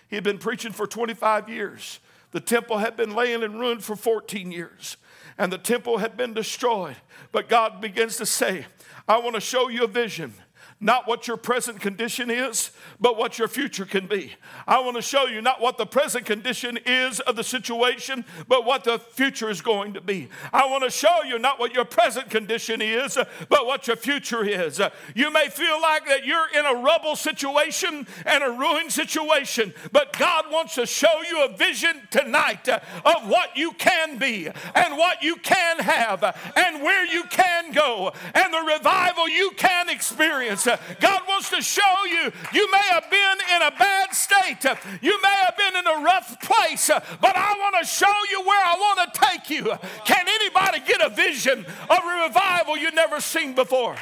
He 0.08 0.16
had 0.16 0.24
been 0.24 0.38
preaching 0.38 0.72
for 0.72 0.86
25 0.86 1.48
years. 1.48 2.00
The 2.32 2.40
temple 2.40 2.78
had 2.78 2.96
been 2.96 3.14
laying 3.14 3.42
in 3.42 3.58
ruin 3.58 3.78
for 3.78 3.94
14 3.94 4.50
years, 4.50 4.96
and 5.38 5.52
the 5.52 5.58
temple 5.58 5.98
had 5.98 6.16
been 6.16 6.34
destroyed. 6.34 6.96
But 7.32 7.48
God 7.48 7.80
begins 7.80 8.16
to 8.16 8.26
say, 8.26 8.66
I 9.06 9.18
want 9.18 9.34
to 9.34 9.40
show 9.40 9.68
you 9.68 9.84
a 9.84 9.88
vision 9.88 10.34
not 10.80 11.06
what 11.06 11.28
your 11.28 11.36
present 11.36 11.78
condition 11.78 12.30
is, 12.30 12.70
but 12.98 13.18
what 13.18 13.38
your 13.38 13.48
future 13.48 13.84
can 13.84 14.06
be. 14.06 14.32
I 14.66 14.80
want 14.80 14.96
to 14.96 15.02
show 15.02 15.26
you 15.26 15.42
not 15.42 15.60
what 15.60 15.76
the 15.76 15.84
present 15.84 16.24
condition 16.24 16.78
is 16.86 17.20
of 17.20 17.36
the 17.36 17.44
situation, 17.44 18.24
but 18.48 18.64
what 18.64 18.84
the 18.84 18.98
future 18.98 19.50
is 19.50 19.60
going 19.60 19.92
to 19.94 20.00
be. 20.00 20.28
I 20.54 20.66
want 20.66 20.84
to 20.84 20.90
show 20.90 21.22
you 21.26 21.38
not 21.38 21.58
what 21.58 21.74
your 21.74 21.84
present 21.84 22.30
condition 22.30 22.80
is, 22.80 23.18
but 23.50 23.66
what 23.66 23.86
your 23.86 23.96
future 23.96 24.42
is. 24.42 24.80
You 25.14 25.30
may 25.30 25.48
feel 25.48 25.80
like 25.82 26.06
that 26.06 26.24
you're 26.24 26.48
in 26.58 26.64
a 26.64 26.80
rubble 26.80 27.14
situation 27.14 28.06
and 28.24 28.42
a 28.42 28.50
ruined 28.50 28.92
situation, 28.92 29.74
but 29.92 30.16
God 30.18 30.46
wants 30.50 30.76
to 30.76 30.86
show 30.86 31.20
you 31.28 31.44
a 31.44 31.56
vision 31.56 32.08
tonight 32.10 32.68
of 32.68 33.28
what 33.28 33.54
you 33.54 33.72
can 33.72 34.16
be 34.16 34.48
and 34.74 34.96
what 34.96 35.22
you 35.22 35.36
can 35.36 35.78
have 35.80 36.22
and 36.56 36.82
where 36.82 37.04
you 37.04 37.24
can 37.24 37.72
go 37.72 38.12
and 38.34 38.54
the 38.54 38.74
revival 38.74 39.28
you 39.28 39.50
can 39.56 39.90
experience. 39.90 40.66
Uh, 40.70 40.76
God 41.00 41.22
wants 41.26 41.50
to 41.50 41.60
show 41.60 42.04
you 42.08 42.32
you 42.52 42.70
may 42.70 42.82
have 42.90 43.10
been 43.10 43.38
in 43.56 43.62
a 43.62 43.70
bad 43.72 44.14
state, 44.14 44.64
uh, 44.64 44.76
you 45.02 45.20
may 45.20 45.34
have 45.42 45.56
been 45.56 45.74
in 45.74 45.86
a 45.86 46.04
rough 46.04 46.40
place, 46.40 46.88
uh, 46.90 47.00
but 47.20 47.36
I 47.36 47.54
want 47.58 47.74
to 47.80 47.86
show 47.86 48.12
you 48.30 48.42
where 48.42 48.64
I 48.64 48.74
want 48.74 49.12
to 49.12 49.20
take 49.20 49.50
you. 49.50 49.64
Can 50.04 50.26
anybody 50.28 50.78
get 50.86 51.00
a 51.00 51.08
vision 51.08 51.66
of 51.90 51.98
a 52.04 52.22
revival 52.24 52.76
you've 52.76 52.94
never 52.94 53.20
seen 53.20 53.54
before? 53.54 53.96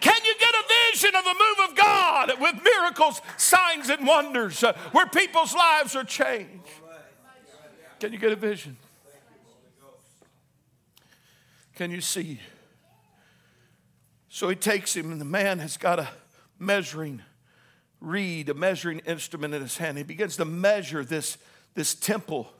Can 0.00 0.16
you 0.24 0.34
get 0.38 0.54
a 0.54 0.64
vision 0.92 1.14
of 1.14 1.24
the 1.24 1.34
move 1.34 1.70
of 1.70 1.76
God 1.76 2.32
with 2.40 2.62
miracles, 2.64 3.20
signs, 3.36 3.90
and 3.90 4.06
wonders 4.06 4.62
where 4.92 5.06
people's 5.06 5.54
lives 5.54 5.94
are 5.94 6.04
changed? 6.04 6.48
Can 8.00 8.12
you 8.12 8.18
get 8.18 8.32
a 8.32 8.36
vision? 8.36 8.78
Can 11.74 11.90
you 11.90 12.00
see? 12.00 12.40
So 14.34 14.48
he 14.48 14.56
takes 14.56 14.96
him, 14.96 15.12
and 15.12 15.20
the 15.20 15.24
man 15.24 15.60
has 15.60 15.76
got 15.76 16.00
a 16.00 16.08
measuring 16.58 17.22
reed, 18.00 18.48
a 18.48 18.54
measuring 18.54 18.98
instrument 19.06 19.54
in 19.54 19.62
his 19.62 19.76
hand. 19.76 19.96
He 19.96 20.02
begins 20.02 20.38
to 20.38 20.44
measure 20.44 21.04
this, 21.04 21.38
this 21.74 21.94
temple 21.94 22.52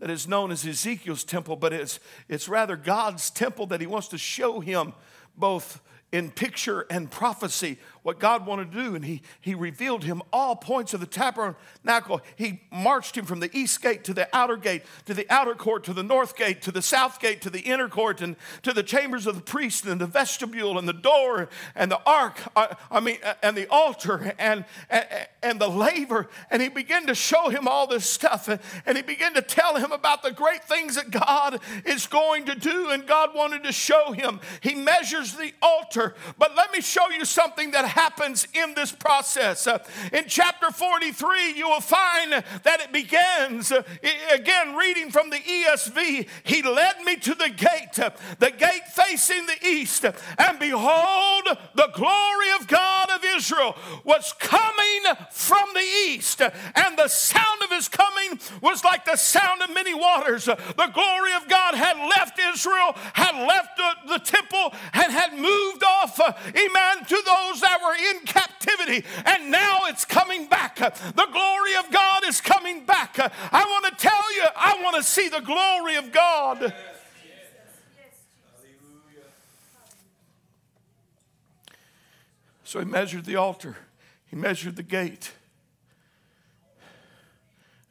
that 0.00 0.10
is 0.10 0.26
known 0.26 0.50
as 0.50 0.66
Ezekiel's 0.66 1.22
temple, 1.22 1.54
but 1.54 1.72
it's, 1.72 2.00
it's 2.28 2.48
rather 2.48 2.74
God's 2.74 3.30
temple 3.30 3.66
that 3.66 3.80
he 3.80 3.86
wants 3.86 4.08
to 4.08 4.18
show 4.18 4.58
him 4.58 4.94
both 5.36 5.80
in 6.10 6.28
picture 6.28 6.86
and 6.90 7.08
prophecy 7.08 7.78
what 8.02 8.18
God 8.18 8.46
wanted 8.46 8.72
to 8.72 8.82
do. 8.82 8.94
And 8.94 9.04
he, 9.04 9.22
he 9.40 9.54
revealed 9.54 10.04
him 10.04 10.22
all 10.32 10.56
points 10.56 10.92
of 10.94 11.00
the 11.00 11.06
tabernacle. 11.06 12.20
He 12.36 12.62
marched 12.70 13.16
him 13.16 13.24
from 13.24 13.40
the 13.40 13.50
east 13.56 13.80
gate 13.80 14.04
to 14.04 14.14
the 14.14 14.28
outer 14.32 14.56
gate, 14.56 14.82
to 15.06 15.14
the 15.14 15.26
outer 15.30 15.54
court, 15.54 15.84
to 15.84 15.92
the 15.92 16.02
north 16.02 16.36
gate, 16.36 16.62
to 16.62 16.72
the 16.72 16.82
south 16.82 17.20
gate, 17.20 17.40
to 17.42 17.50
the 17.50 17.60
inner 17.60 17.88
court, 17.88 18.20
and 18.20 18.36
to 18.62 18.72
the 18.72 18.82
chambers 18.82 19.26
of 19.26 19.36
the 19.36 19.40
priest, 19.40 19.86
and 19.86 20.00
the 20.00 20.06
vestibule, 20.06 20.78
and 20.78 20.88
the 20.88 20.92
door, 20.92 21.48
and 21.74 21.90
the 21.90 22.00
ark, 22.04 22.40
I, 22.56 22.76
I 22.90 23.00
mean, 23.00 23.18
uh, 23.24 23.34
and 23.42 23.56
the 23.56 23.68
altar, 23.68 24.34
and, 24.38 24.64
and, 24.90 25.06
and 25.42 25.60
the 25.60 25.68
laver. 25.68 26.28
And 26.50 26.60
he 26.60 26.68
began 26.68 27.06
to 27.06 27.14
show 27.14 27.48
him 27.48 27.68
all 27.68 27.86
this 27.86 28.04
stuff. 28.04 28.48
And, 28.48 28.60
and 28.86 28.96
he 28.96 29.02
began 29.02 29.34
to 29.34 29.42
tell 29.42 29.76
him 29.76 29.92
about 29.92 30.22
the 30.22 30.32
great 30.32 30.64
things 30.64 30.96
that 30.96 31.10
God 31.10 31.60
is 31.84 32.06
going 32.06 32.46
to 32.46 32.54
do. 32.54 32.90
And 32.90 33.06
God 33.06 33.34
wanted 33.34 33.64
to 33.64 33.72
show 33.72 34.12
him. 34.12 34.40
He 34.60 34.74
measures 34.74 35.34
the 35.34 35.52
altar. 35.62 36.14
But 36.38 36.56
let 36.56 36.72
me 36.72 36.80
show 36.80 37.08
you 37.10 37.24
something 37.24 37.72
that 37.72 37.91
happens 37.92 38.46
in 38.54 38.74
this 38.74 38.92
process. 38.92 39.66
Uh, 39.66 39.78
in 40.12 40.24
chapter 40.26 40.70
43, 40.70 41.52
you 41.52 41.68
will 41.68 41.80
find 41.80 42.32
that 42.32 42.80
it 42.80 42.92
begins, 42.92 43.70
uh, 43.70 43.82
again, 44.32 44.74
reading 44.74 45.10
from 45.10 45.30
the 45.30 45.36
ESV, 45.36 46.28
he 46.44 46.62
led 46.62 47.02
me 47.04 47.16
to 47.16 47.34
the 47.34 47.50
gate, 47.50 47.98
uh, 47.98 48.10
the 48.38 48.50
gate 48.50 48.86
facing 48.92 49.46
the 49.46 49.66
east, 49.66 50.04
and 50.04 50.58
behold, 50.58 51.44
the 51.74 51.90
glory 51.94 52.50
of 52.58 52.66
God 52.66 53.10
of 53.10 53.24
Israel 53.36 53.76
was 54.04 54.34
coming 54.38 55.02
from 55.30 55.68
the 55.74 55.86
east, 56.08 56.40
and 56.40 56.98
the 56.98 57.08
sound 57.08 57.62
of 57.62 57.70
his 57.70 57.88
coming 57.88 58.40
was 58.60 58.84
like 58.84 59.04
the 59.04 59.16
sound 59.16 59.62
of 59.62 59.72
many 59.74 59.94
waters. 59.94 60.46
The 60.46 60.90
glory 60.94 61.32
of 61.34 61.48
God 61.48 61.74
had 61.74 61.96
left 62.08 62.38
Israel, 62.38 62.92
had 63.12 63.46
left 63.46 63.76
the, 63.76 64.14
the 64.14 64.18
temple, 64.18 64.72
and 64.94 65.12
had 65.12 65.34
moved 65.34 65.84
off, 65.84 66.18
amen, 66.20 67.04
to 67.06 67.22
those 67.26 67.60
that 67.60 67.80
were 67.82 67.94
in 67.94 68.20
captivity, 68.20 69.04
and 69.24 69.50
now 69.50 69.80
it's 69.86 70.04
coming 70.04 70.46
back. 70.46 70.76
The 70.76 71.28
glory 71.32 71.74
of 71.76 71.90
God 71.92 72.22
is 72.26 72.40
coming 72.40 72.84
back. 72.86 73.18
I 73.18 73.64
want 73.64 73.86
to 73.86 74.02
tell 74.02 74.34
you, 74.34 74.44
I 74.56 74.80
want 74.82 74.96
to 74.96 75.02
see 75.02 75.28
the 75.28 75.40
glory 75.40 75.96
of 75.96 76.12
God. 76.12 76.72
So 82.64 82.78
he 82.78 82.86
measured 82.86 83.26
the 83.26 83.36
altar, 83.36 83.76
he 84.26 84.36
measured 84.36 84.76
the 84.76 84.82
gate, 84.82 85.32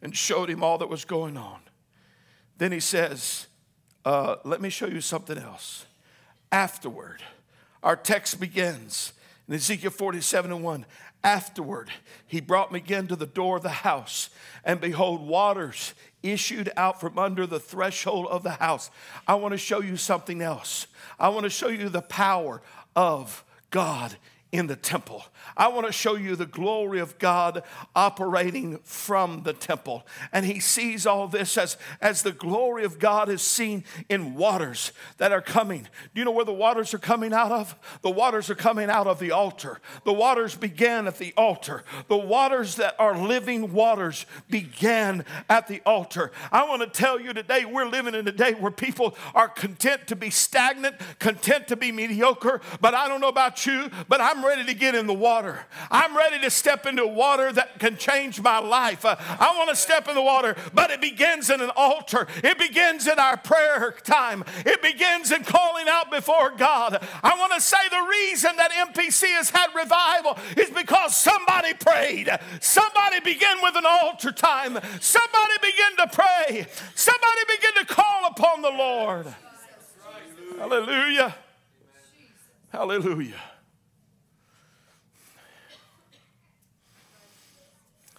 and 0.02 0.16
showed 0.16 0.50
him 0.50 0.64
all 0.64 0.80
that 0.80 0.90
was 0.90 1.06
going 1.06 1.38
on. 1.38 1.60
Then 2.58 2.72
he 2.72 2.80
says, 2.80 3.46
uh, 4.06 4.38
Let 4.44 4.60
me 4.60 4.70
show 4.70 4.88
you 4.88 5.02
something 5.02 5.38
else. 5.38 5.86
Afterward, 6.52 7.22
our 7.84 7.96
text 7.96 8.40
begins 8.40 9.14
in 9.52 9.56
Ezekiel 9.56 9.92
47 9.92 10.50
and 10.50 10.64
1, 10.64 10.86
afterward, 11.26 11.90
he 12.26 12.40
brought 12.40 12.72
me 12.72 12.80
again 12.80 13.08
to 13.08 13.18
the 13.18 13.26
door 13.26 13.58
of 13.58 13.64
the 13.64 13.68
house, 13.68 14.30
and 14.64 14.80
behold, 14.80 15.28
waters 15.28 15.94
issued 16.24 16.72
out 16.78 17.02
from 17.02 17.20
under 17.20 17.46
the 17.46 17.60
threshold 17.60 18.28
of 18.28 18.44
the 18.44 18.52
house. 18.52 18.90
I 19.28 19.36
want 19.36 19.52
to 19.52 19.58
show 19.58 19.82
you 19.82 19.98
something 19.98 20.42
else. 20.42 20.88
I 21.20 21.28
want 21.28 21.44
to 21.44 21.50
show 21.50 21.68
you 21.68 21.90
the 21.90 22.02
power 22.02 22.62
of 22.96 23.44
God 23.72 24.16
in 24.52 24.68
the 24.68 24.76
temple. 24.76 25.24
I 25.56 25.68
want 25.70 25.88
to 25.88 25.94
show 25.94 26.16
you 26.16 26.36
the 26.36 26.46
glory 26.46 27.00
of 27.00 27.18
God 27.18 27.64
operating 27.96 28.80
from 28.80 29.44
the 29.44 29.54
temple. 29.54 30.06
And 30.32 30.46
he 30.46 30.60
sees 30.60 31.06
all 31.06 31.28
this 31.28 31.58
as, 31.58 31.78
as 32.02 32.24
the 32.24 32.32
glory 32.32 32.84
of 32.84 33.00
God 33.00 33.30
is 33.30 33.42
seen 33.42 33.84
in 34.10 34.36
waters 34.36 34.92
that 35.18 35.32
are 35.32 35.42
coming. 35.42 35.88
Do 36.14 36.20
you 36.20 36.26
know 36.26 36.32
where 36.32 36.46
the 36.46 36.54
waters 36.54 36.94
are 36.94 37.00
coming 37.00 37.34
out 37.34 37.52
of? 37.52 37.76
The 38.02 38.10
waters 38.10 38.50
are 38.50 38.56
coming 38.56 38.90
out 38.90 39.08
of 39.08 39.20
the 39.20 39.32
altar. 39.32 39.80
The 40.04 40.14
waters 40.14 40.56
began 40.56 41.08
at 41.08 41.18
the 41.18 41.34
altar. 41.38 41.84
The 42.08 42.18
waters 42.18 42.76
that 42.76 42.96
are 43.00 43.18
living 43.18 43.74
waters 43.74 44.26
began 44.50 45.26
at 45.50 45.68
the 45.68 45.82
altar. 45.86 46.32
I 46.52 46.68
want 46.68 46.82
to 46.82 46.88
tell 46.88 47.20
you 47.20 47.34
today, 47.34 47.66
we're 47.66 47.88
living 47.88 48.16
in 48.16 48.28
a 48.28 48.32
day 48.32 48.54
where 48.54 48.72
people 48.72 49.16
are 49.34 49.48
content 49.48 50.08
to 50.08 50.16
be 50.16 50.30
stagnant, 50.30 50.96
content 51.20 51.68
to 51.70 51.76
be 51.76 51.92
mediocre. 51.92 52.62
But 52.80 52.94
I 52.94 53.08
don't 53.08 53.22
know 53.22 53.30
about 53.30 53.66
you, 53.66 53.90
but 54.08 54.22
I'm 54.22 54.41
ready 54.46 54.66
to 54.66 54.74
get 54.74 54.96
in 54.96 55.08
the 55.08 55.14
water 55.14 55.32
water. 55.32 55.66
I'm 55.90 56.16
ready 56.16 56.40
to 56.40 56.50
step 56.50 56.86
into 56.86 57.08
water 57.08 57.52
that 57.54 57.80
can 57.80 57.96
change 57.98 58.42
my 58.42 58.60
life. 58.60 59.06
Uh, 59.06 59.16
I 59.18 59.56
want 59.58 59.70
to 59.70 59.76
step 59.76 60.08
in 60.08 60.16
the 60.16 60.22
water, 60.22 60.56
but 60.74 60.92
it 60.92 61.02
begins 61.02 61.50
in 61.50 61.62
an 61.62 61.72
altar. 61.76 62.28
It 62.44 62.58
begins 62.58 63.08
in 63.08 63.18
our 63.18 63.38
prayer 63.38 63.96
time. 64.04 64.44
It 64.66 64.82
begins 64.82 65.32
in 65.32 65.44
calling 65.44 65.88
out 65.88 66.12
before 66.12 66.52
God. 66.52 67.02
I 67.24 67.38
want 67.40 67.54
to 67.54 67.62
say 67.62 67.78
the 67.90 68.08
reason 68.10 68.56
that 68.58 68.72
MPC 68.72 69.28
has 69.30 69.50
had 69.50 69.68
revival 69.76 70.38
is 70.58 70.70
because 70.70 71.16
somebody 71.16 71.74
prayed. 71.74 72.30
Somebody 72.60 73.20
began 73.22 73.62
with 73.62 73.76
an 73.76 73.86
altar 73.86 74.32
time. 74.32 74.78
Somebody 75.00 75.54
began 75.62 76.08
to 76.08 76.16
pray. 76.16 76.68
Somebody 76.94 77.42
began 77.48 77.86
to 77.86 77.94
call 77.94 78.28
upon 78.28 78.62
the 78.62 78.70
Lord. 78.70 79.34
Hallelujah. 80.58 81.36
Hallelujah. 82.72 83.51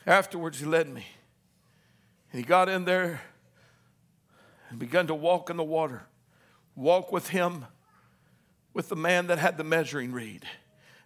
Afterwards, 0.07 0.59
he 0.59 0.67
led 0.67 0.89
me. 0.89 1.07
And 2.33 2.41
he 2.41 2.47
got 2.47 2.69
in 2.69 2.85
there 2.85 3.21
and 4.71 4.79
began 4.79 5.07
to 5.07 5.15
walk 5.15 5.51
in 5.51 5.57
the 5.57 5.65
water, 5.65 6.03
walk 6.75 7.13
with 7.13 7.29
him, 7.29 7.67
with 8.75 8.89
the 8.89 8.97
man 8.97 9.27
that 9.27 9.39
had 9.39 9.59
the 9.59 9.65
measuring 9.65 10.13
reed. 10.13 10.45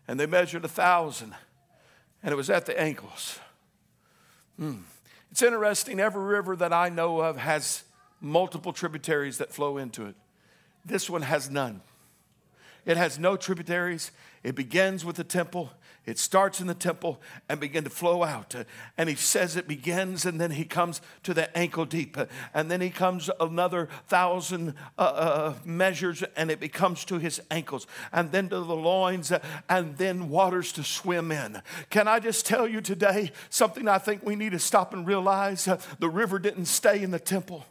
And 0.07 0.21
they 0.21 0.27
measured 0.27 0.65
a 0.65 0.69
thousand, 0.69 1.35
and 2.23 2.33
it 2.33 2.37
was 2.37 2.49
at 2.49 2.67
the 2.67 2.81
ankles. 2.81 3.41
Hmm. 4.57 4.83
It's 5.33 5.43
interesting, 5.43 5.99
every 5.99 6.23
river 6.23 6.55
that 6.57 6.73
I 6.73 6.89
know 6.89 7.21
of 7.21 7.37
has 7.37 7.83
multiple 8.21 8.73
tributaries 8.73 9.39
that 9.39 9.53
flow 9.53 9.77
into 9.77 10.07
it. 10.07 10.15
This 10.85 11.11
one 11.11 11.23
has 11.23 11.51
none. 11.51 11.83
It 12.87 12.97
has 12.97 13.19
no 13.19 13.37
tributaries. 13.37 14.13
It 14.45 14.55
begins 14.55 15.05
with 15.05 15.17
the 15.17 15.25
temple. 15.25 15.73
It 16.07 16.21
starts 16.21 16.61
in 16.61 16.69
the 16.69 16.75
temple 16.75 17.21
and 17.49 17.59
begin 17.59 17.83
to 17.83 17.91
flow 17.91 18.23
out. 18.23 18.55
And 18.97 19.09
he 19.09 19.17
says 19.17 19.57
it 19.57 19.67
begins 19.67 20.25
and 20.25 20.41
then 20.41 20.53
he 20.53 20.65
comes 20.65 21.01
to 21.25 21.35
the 21.35 21.55
ankle 21.59 21.85
deep. 21.85 22.17
And 22.55 22.71
then 22.71 22.81
he 22.81 22.91
comes 22.91 23.29
another 23.41 23.89
thousand 24.07 24.75
uh, 24.97 25.03
uh, 25.03 25.55
measures 25.65 26.23
and 26.37 26.53
it 26.53 26.61
becomes 26.61 27.05
to 27.07 27.19
his 27.19 27.41
ankles. 27.51 27.89
And 28.13 28.31
then 28.31 28.49
to 28.51 28.61
the 28.61 28.77
loins 28.77 29.33
and 29.69 29.97
then 29.97 30.29
waters 30.29 30.73
to 30.75 30.85
swim 30.85 31.33
in. 31.33 31.61
Can 31.91 32.07
I 32.07 32.21
just 32.21 32.47
tell 32.47 32.69
you 32.69 32.81
today 32.81 33.33
something 33.51 33.89
I 33.89 33.99
think 33.99 34.23
we 34.23 34.37
need 34.37 34.53
to 34.53 34.61
stop 34.61 34.95
and 34.95 35.05
realize? 35.07 35.69
The 35.99 36.09
river 36.09 36.39
didn't 36.39 36.67
stay 36.67 37.03
in 37.03 37.11
the 37.11 37.19
temple. 37.19 37.67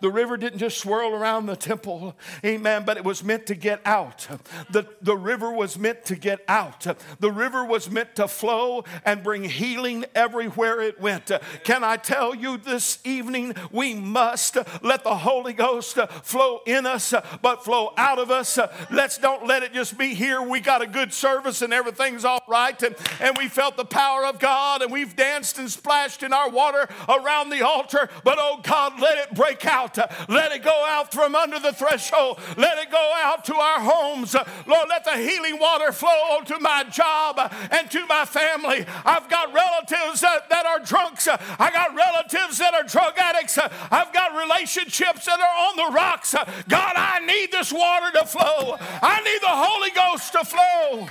The 0.00 0.10
river 0.10 0.36
didn't 0.36 0.58
just 0.58 0.78
swirl 0.78 1.14
around 1.14 1.46
the 1.46 1.56
temple, 1.56 2.14
amen, 2.44 2.84
but 2.84 2.96
it 2.96 3.04
was 3.04 3.24
meant 3.24 3.46
to 3.46 3.54
get 3.54 3.80
out. 3.84 4.26
The, 4.70 4.86
the 5.00 5.16
river 5.16 5.50
was 5.50 5.78
meant 5.78 6.04
to 6.06 6.16
get 6.16 6.40
out. 6.48 6.86
The 7.20 7.30
river 7.30 7.64
was 7.64 7.90
meant 7.90 8.16
to 8.16 8.28
flow 8.28 8.84
and 9.04 9.22
bring 9.22 9.44
healing 9.44 10.04
everywhere 10.14 10.80
it 10.80 11.00
went. 11.00 11.30
Can 11.64 11.84
I 11.84 11.96
tell 11.96 12.34
you 12.34 12.56
this 12.56 12.98
evening, 13.04 13.54
we 13.70 13.94
must 13.94 14.56
let 14.82 15.04
the 15.04 15.16
Holy 15.16 15.52
Ghost 15.52 15.98
flow 16.22 16.60
in 16.66 16.86
us, 16.86 17.14
but 17.42 17.64
flow 17.64 17.92
out 17.96 18.18
of 18.18 18.30
us. 18.30 18.58
Let's 18.90 19.18
don't 19.18 19.46
let 19.46 19.62
it 19.62 19.72
just 19.72 19.96
be 19.96 20.14
here. 20.14 20.42
We 20.42 20.60
got 20.60 20.82
a 20.82 20.86
good 20.86 21.12
service 21.12 21.62
and 21.62 21.72
everything's 21.72 22.24
all 22.24 22.42
right, 22.48 22.80
and, 22.82 22.94
and 23.20 23.36
we 23.38 23.48
felt 23.48 23.76
the 23.76 23.84
power 23.84 24.26
of 24.26 24.38
God, 24.38 24.82
and 24.82 24.92
we've 24.92 25.16
danced 25.16 25.58
and 25.58 25.70
splashed 25.70 26.22
in 26.22 26.32
our 26.32 26.50
water 26.50 26.88
around 27.08 27.50
the 27.50 27.64
altar, 27.64 28.08
but 28.24 28.38
oh 28.40 28.60
God, 28.62 29.00
let 29.00 29.18
it 29.18 29.34
break 29.34 29.64
out 29.64 29.85
out. 29.86 30.28
Let 30.28 30.52
it 30.52 30.62
go 30.62 30.84
out 30.88 31.12
from 31.12 31.34
under 31.34 31.58
the 31.58 31.72
threshold. 31.72 32.38
Let 32.56 32.78
it 32.78 32.90
go 32.90 33.12
out 33.16 33.44
to 33.46 33.54
our 33.54 33.80
homes. 33.80 34.34
Lord, 34.34 34.88
let 34.88 35.04
the 35.04 35.16
healing 35.16 35.58
water 35.58 35.92
flow 35.92 36.40
to 36.46 36.58
my 36.60 36.84
job 36.84 37.38
and 37.70 37.90
to 37.90 38.06
my 38.06 38.24
family. 38.24 38.84
I've 39.04 39.28
got 39.28 39.52
relatives 39.52 40.20
that, 40.20 40.48
that 40.50 40.66
are 40.66 40.80
drunks. 40.80 41.28
I 41.28 41.70
got 41.70 41.94
relatives 41.94 42.58
that 42.58 42.74
are 42.74 42.84
drug 42.84 43.14
addicts. 43.16 43.58
I've 43.58 44.12
got 44.12 44.36
relationships 44.36 45.26
that 45.26 45.40
are 45.40 45.68
on 45.68 45.76
the 45.76 45.96
rocks. 45.96 46.34
God, 46.68 46.92
I 46.96 47.24
need 47.24 47.52
this 47.52 47.72
water 47.72 48.10
to 48.18 48.26
flow. 48.26 48.76
I 48.80 49.20
need 49.22 49.40
the 49.40 49.48
Holy 49.48 49.90
Ghost 49.90 50.32
to 50.32 50.44
flow. 50.44 51.08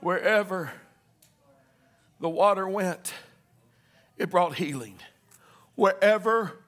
Wherever 0.00 0.72
the 2.20 2.28
water 2.28 2.68
went, 2.68 3.12
it 4.16 4.30
brought 4.30 4.56
healing. 4.56 4.98
Wherever 5.74 6.58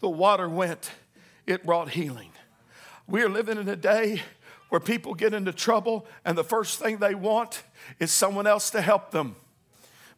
the 0.00 0.08
water 0.08 0.48
went, 0.48 0.90
it 1.46 1.64
brought 1.64 1.90
healing. 1.90 2.30
We 3.06 3.22
are 3.22 3.28
living 3.28 3.58
in 3.58 3.68
a 3.68 3.76
day 3.76 4.22
where 4.68 4.80
people 4.80 5.14
get 5.14 5.32
into 5.32 5.52
trouble, 5.52 6.06
and 6.24 6.36
the 6.36 6.44
first 6.44 6.78
thing 6.78 6.98
they 6.98 7.14
want 7.14 7.62
is 7.98 8.12
someone 8.12 8.46
else 8.46 8.68
to 8.70 8.82
help 8.82 9.10
them. 9.10 9.36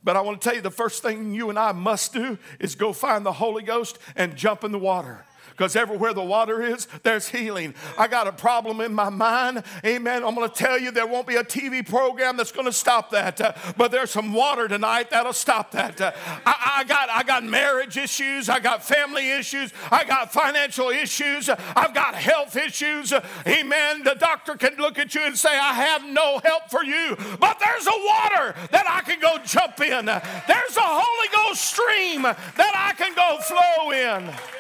But 0.03 0.17
I 0.17 0.23
want 0.23 0.41
to 0.41 0.45
tell 0.49 0.57
you 0.57 0.63
the 0.63 0.71
first 0.71 1.03
thing 1.03 1.35
you 1.35 1.51
and 1.51 1.59
I 1.59 1.73
must 1.73 2.13
do 2.13 2.39
is 2.59 2.75
go 2.75 2.93
find 2.93 3.25
the 3.25 3.33
Holy 3.33 3.63
Ghost 3.63 3.99
and 4.17 4.35
jump 4.35 4.65
in 4.65 4.73
the 4.73 4.79
water 4.79 5.25
because 5.61 5.77
everywhere 5.77 6.15
the 6.15 6.25
water 6.25 6.63
is, 6.63 6.89
there's 7.03 7.29
healing. 7.29 7.75
I 7.99 8.09
got 8.09 8.27
a 8.27 8.33
problem 8.33 8.81
in 8.81 8.95
my 8.95 9.11
mind. 9.11 9.63
Amen. 9.85 10.25
I'm 10.25 10.35
going 10.35 10.49
to 10.49 10.55
tell 10.55 10.79
you 10.79 10.91
there 10.91 11.07
won't 11.07 11.27
be 11.27 11.37
a 11.37 11.45
TV 11.45 11.87
program 11.87 12.39
that's 12.39 12.51
going 12.51 12.65
to 12.65 12.73
stop 12.73 13.11
that. 13.11 13.39
Uh, 13.39 13.53
but 13.77 13.91
there's 13.91 14.11
some 14.11 14.33
water 14.33 14.69
tonight 14.69 15.11
that'll 15.11 15.35
stop 15.35 15.73
that. 15.73 16.01
Uh, 16.01 16.13
I, 16.47 16.77
I, 16.79 16.85
got, 16.85 17.11
I 17.11 17.25
got 17.25 17.45
marriage 17.45 17.99
issues. 17.99 18.49
I 18.49 18.59
got 18.59 18.83
family 18.83 19.33
issues. 19.33 19.71
I 19.93 20.05
got 20.05 20.33
financial 20.33 20.89
issues. 20.89 21.51
I've 21.51 21.93
got 21.93 22.15
health 22.15 22.57
issues. 22.57 23.13
Amen. 23.47 24.03
The 24.03 24.17
doctor 24.19 24.55
can 24.55 24.77
look 24.77 24.99
at 24.99 25.15
you 25.15 25.27
and 25.27 25.37
say, 25.37 25.51
I 25.51 25.75
have 25.75 26.07
no 26.07 26.41
help 26.43 26.71
for 26.71 26.83
you. 26.83 27.19
But 27.39 27.59
there's 27.59 27.87
a 27.87 28.01
water 28.07 28.55
that 28.71 28.87
I 28.89 29.03
can 29.03 29.21
go 29.21 29.37
jump 29.45 29.79
in. 29.83 30.07
There's 30.07 30.77
a 30.79 30.81
Holy 30.81 31.29
Ghost 31.35 31.61
stream 31.61 32.23
that 32.23 32.73
I 32.75 32.95
can 32.97 33.15
go 33.15 33.39
flow 33.43 33.91
in. 33.91 34.60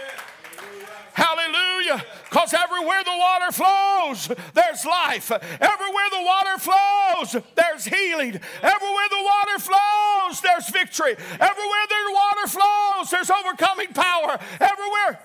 Hallelujah. 1.12 2.04
Because 2.28 2.54
everywhere 2.54 3.02
the 3.04 3.16
water 3.16 3.52
flows, 3.52 4.28
there's 4.54 4.84
life. 4.84 5.30
Everywhere 5.30 6.08
the 6.10 6.22
water 6.22 6.58
flows, 6.58 7.42
there's 7.54 7.84
healing. 7.84 8.40
Everywhere 8.62 9.08
the 9.10 9.22
water 9.22 9.58
flows, 9.58 10.40
there's 10.40 10.70
victory. 10.70 11.16
Everywhere 11.18 11.86
the 11.88 12.12
water 12.12 12.46
flows, 12.46 13.10
there's 13.10 13.30
overcoming 13.30 13.88
power. 13.88 14.38
Everywhere. 14.60 15.20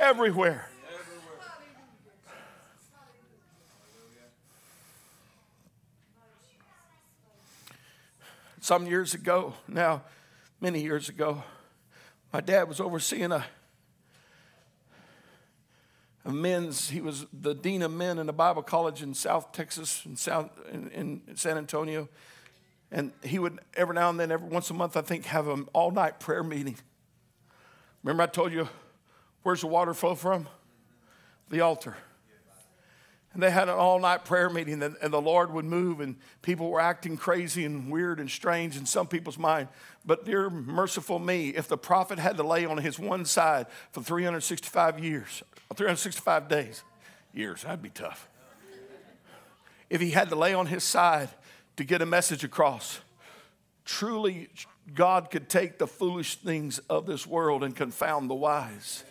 Everywhere. 0.00 0.68
Some 8.60 8.86
years 8.86 9.12
ago, 9.12 9.52
now, 9.68 10.04
many 10.58 10.80
years 10.80 11.10
ago, 11.10 11.42
my 12.32 12.40
dad 12.40 12.66
was 12.66 12.80
overseeing 12.80 13.30
a 13.30 13.44
of 16.24 16.32
men's, 16.32 16.90
he 16.90 17.00
was 17.00 17.26
the 17.32 17.54
dean 17.54 17.82
of 17.82 17.92
men 17.92 18.18
in 18.18 18.28
a 18.28 18.32
Bible 18.32 18.62
college 18.62 19.02
in 19.02 19.12
South 19.14 19.52
Texas, 19.52 20.02
in, 20.06 20.16
South, 20.16 20.50
in, 20.72 20.90
in 20.90 21.36
San 21.36 21.58
Antonio. 21.58 22.08
And 22.90 23.12
he 23.22 23.38
would 23.38 23.58
every 23.74 23.94
now 23.94 24.08
and 24.08 24.18
then, 24.18 24.30
every 24.30 24.48
once 24.48 24.70
a 24.70 24.74
month, 24.74 24.96
I 24.96 25.02
think, 25.02 25.26
have 25.26 25.48
an 25.48 25.68
all 25.72 25.90
night 25.90 26.20
prayer 26.20 26.42
meeting. 26.42 26.76
Remember, 28.02 28.22
I 28.22 28.26
told 28.26 28.52
you 28.52 28.68
where's 29.42 29.60
the 29.60 29.66
water 29.66 29.92
flow 29.94 30.14
from? 30.14 30.46
The 31.50 31.60
altar. 31.60 31.96
And 33.34 33.42
they 33.42 33.50
had 33.50 33.68
an 33.68 33.74
all 33.74 33.98
night 33.98 34.24
prayer 34.24 34.48
meeting, 34.48 34.80
and, 34.82 34.96
and, 35.02 35.12
the 35.12 35.20
Lord 35.20 35.52
would 35.52 35.64
move, 35.64 36.00
and 36.00 36.14
people 36.40 36.70
were 36.70 36.80
acting 36.80 37.16
crazy 37.16 37.64
and 37.64 37.90
weird 37.90 38.20
and 38.20 38.30
strange 38.30 38.76
in 38.76 38.86
some 38.86 39.08
people's 39.08 39.38
mind. 39.38 39.68
But, 40.06 40.24
dear 40.24 40.48
merciful 40.48 41.18
me, 41.18 41.48
if 41.48 41.66
the 41.66 41.76
prophet 41.76 42.20
had 42.20 42.36
to 42.36 42.44
lay 42.44 42.64
on 42.64 42.78
his 42.78 42.96
one 42.96 43.24
side 43.24 43.66
for 43.90 44.02
365 44.02 45.00
years, 45.00 45.42
365 45.74 46.48
days, 46.48 46.84
years, 47.32 47.62
that'd 47.62 47.82
be 47.82 47.90
tough. 47.90 48.28
If 49.90 50.00
he 50.00 50.10
had 50.10 50.28
to 50.28 50.36
lay 50.36 50.54
on 50.54 50.66
his 50.66 50.84
side 50.84 51.28
to 51.76 51.82
get 51.82 52.02
a 52.02 52.06
message 52.06 52.44
across, 52.44 53.00
truly, 53.84 54.48
God 54.94 55.32
could 55.32 55.48
take 55.48 55.78
the 55.78 55.88
foolish 55.88 56.36
things 56.36 56.78
of 56.88 57.06
this 57.06 57.26
world 57.26 57.64
and 57.64 57.74
confound 57.74 58.30
the 58.30 58.34
wise 58.34 59.02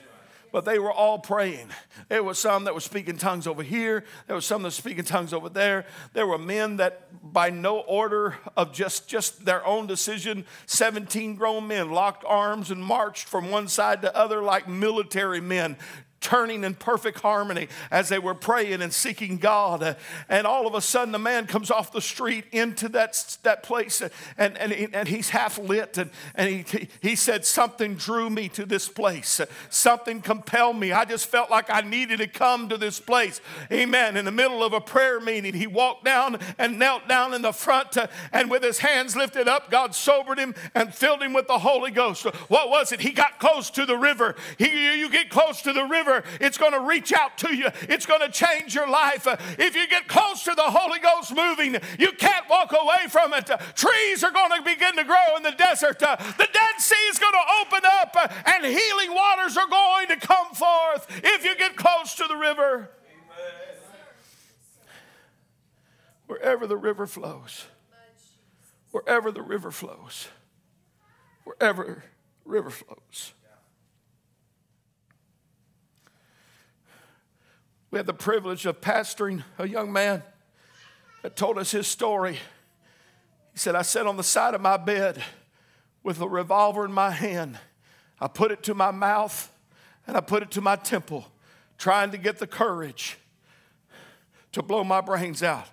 but 0.53 0.65
they 0.65 0.77
were 0.77 0.91
all 0.91 1.17
praying. 1.17 1.67
There 2.09 2.23
was 2.23 2.37
some 2.37 2.65
that 2.65 2.75
were 2.75 2.79
speaking 2.79 3.17
tongues 3.17 3.47
over 3.47 3.63
here. 3.63 4.05
There 4.27 4.35
was 4.35 4.45
some 4.45 4.61
that 4.61 4.67
were 4.67 4.71
speaking 4.71 5.03
tongues 5.03 5.33
over 5.33 5.49
there. 5.49 5.87
There 6.13 6.27
were 6.27 6.37
men 6.37 6.77
that, 6.77 7.07
by 7.33 7.49
no 7.49 7.79
order 7.79 8.37
of 8.55 8.71
just, 8.71 9.07
just 9.07 9.45
their 9.45 9.65
own 9.65 9.87
decision, 9.87 10.45
17 10.67 11.35
grown 11.35 11.67
men 11.67 11.89
locked 11.89 12.23
arms 12.25 12.69
and 12.69 12.83
marched 12.83 13.27
from 13.27 13.49
one 13.49 13.67
side 13.67 14.03
to 14.03 14.15
other 14.15 14.43
like 14.43 14.67
military 14.67 15.41
men, 15.41 15.75
turning 16.23 16.63
in 16.63 16.73
perfect 16.73 17.19
harmony 17.19 17.67
as 17.91 18.09
they 18.09 18.17
were 18.17 18.33
praying 18.33 18.81
and 18.81 18.91
seeking 18.91 19.37
God. 19.37 19.97
And 20.29 20.47
all 20.47 20.65
of 20.65 20.73
a 20.73 20.81
sudden, 20.81 21.11
the 21.11 21.19
man 21.19 21.45
comes 21.45 21.69
off 21.69 21.91
the 21.91 22.01
street 22.01 22.45
into 22.51 22.89
that, 22.89 23.37
that 23.43 23.61
place 23.61 24.01
and, 24.37 24.57
and, 24.57 24.71
and 24.71 25.07
he's 25.07 25.29
half 25.29 25.59
lit. 25.59 25.97
And, 25.97 26.09
and 26.33 26.65
he, 26.65 26.87
he 27.01 27.15
said, 27.15 27.45
Something 27.45 27.95
drew 27.95 28.29
me 28.29 28.49
to 28.49 28.65
this 28.65 28.87
place, 28.87 29.41
something 29.69 30.21
compelled 30.21 30.77
me. 30.77 30.91
I 30.91 31.05
just 31.05 31.27
felt 31.27 31.51
like 31.51 31.69
I 31.69 31.81
needed 31.81 32.17
to 32.17 32.27
come 32.27 32.69
to 32.69 32.77
this 32.77 32.99
place. 32.99 33.41
Amen. 33.71 34.15
In 34.17 34.25
the 34.25 34.31
middle 34.31 34.63
of 34.63 34.73
a 34.73 34.81
prayer 34.81 35.19
meeting, 35.19 35.53
he 35.53 35.67
walked 35.67 36.05
down 36.05 36.39
and 36.57 36.79
knelt 36.79 37.07
down 37.07 37.33
in 37.33 37.41
the 37.41 37.51
front, 37.51 37.97
and 38.31 38.49
with 38.49 38.63
his 38.63 38.79
hands 38.79 39.15
lifted 39.15 39.47
up, 39.47 39.69
God 39.69 39.93
sobered 39.93 40.39
him 40.39 40.55
and 40.73 40.93
filled 40.93 41.21
him 41.21 41.33
with 41.33 41.47
the 41.47 41.59
Holy 41.59 41.91
Ghost. 41.91 42.23
What 42.47 42.69
was 42.69 42.93
it? 42.93 43.01
He 43.01 43.11
got 43.11 43.39
close 43.39 43.69
to 43.71 43.85
the 43.85 43.97
river. 43.97 44.35
He, 44.57 44.99
you 44.99 45.09
get 45.09 45.29
close 45.29 45.61
to 45.63 45.73
the 45.73 45.83
river 45.83 46.12
it's 46.39 46.57
going 46.57 46.73
to 46.73 46.81
reach 46.81 47.13
out 47.13 47.37
to 47.39 47.55
you, 47.55 47.69
it's 47.83 48.05
going 48.05 48.21
to 48.21 48.29
change 48.29 48.75
your 48.75 48.89
life. 48.89 49.25
If 49.57 49.75
you 49.75 49.87
get 49.87 50.07
close 50.07 50.43
to 50.43 50.53
the 50.55 50.63
Holy 50.63 50.99
Ghost 50.99 51.33
moving, 51.33 51.77
you 51.97 52.11
can't 52.11 52.49
walk 52.49 52.73
away 52.73 53.07
from 53.09 53.33
it. 53.33 53.49
Trees 53.75 54.23
are 54.23 54.31
going 54.31 54.51
to 54.57 54.61
begin 54.63 54.95
to 54.97 55.03
grow 55.03 55.37
in 55.37 55.43
the 55.43 55.51
desert, 55.51 55.99
the 55.99 56.49
Dead 56.53 56.79
Sea 56.79 56.95
is 57.09 57.19
going 57.19 57.33
to 57.33 57.45
open 57.61 57.81
up, 58.01 58.15
and 58.45 58.65
healing 58.65 59.13
waters 59.13 59.57
are 59.57 59.67
going 59.67 60.07
to 60.09 60.17
come 60.17 60.53
forth 60.53 61.07
if 61.23 61.45
you 61.45 61.55
get 61.57 61.75
close 61.75 62.15
to 62.15 62.25
the 62.27 62.35
river. 62.35 62.89
Wherever 66.27 66.65
the 66.65 66.77
river 66.77 67.05
flows, 67.05 67.65
wherever 68.91 69.31
the 69.31 69.41
river 69.41 69.71
flows, 69.71 70.29
wherever 71.43 72.03
river 72.45 72.69
flows. 72.69 73.33
We 77.93 77.99
had 77.99 78.07
the 78.07 78.13
privilege 78.15 78.65
of 78.65 78.81
pastoring 78.81 79.43
a 79.59 79.67
young 79.67 79.93
man 79.93 80.23
that 81.21 81.35
told 81.35 81.59
us 81.59 81.69
his 81.69 81.85
story. 81.85 82.39
He 83.51 83.59
said, 83.59 83.75
I 83.75 83.83
sat 83.83 84.07
on 84.07 84.17
the 84.17 84.23
side 84.23 84.55
of 84.55 84.61
my 84.61 84.77
bed 84.77 85.23
with 86.01 86.19
a 86.19 86.27
revolver 86.27 86.85
in 86.85 86.91
my 86.91 87.11
hand. 87.11 87.59
I 88.19 88.29
put 88.29 88.49
it 88.49 88.63
to 88.63 88.73
my 88.73 88.89
mouth 88.89 89.51
and 90.07 90.17
I 90.17 90.21
put 90.21 90.41
it 90.41 90.49
to 90.53 90.61
my 90.61 90.75
temple, 90.75 91.27
trying 91.77 92.09
to 92.09 92.17
get 92.17 92.39
the 92.39 92.47
courage 92.47 93.19
to 94.53 94.63
blow 94.63 94.83
my 94.83 95.01
brains 95.01 95.43
out. 95.43 95.67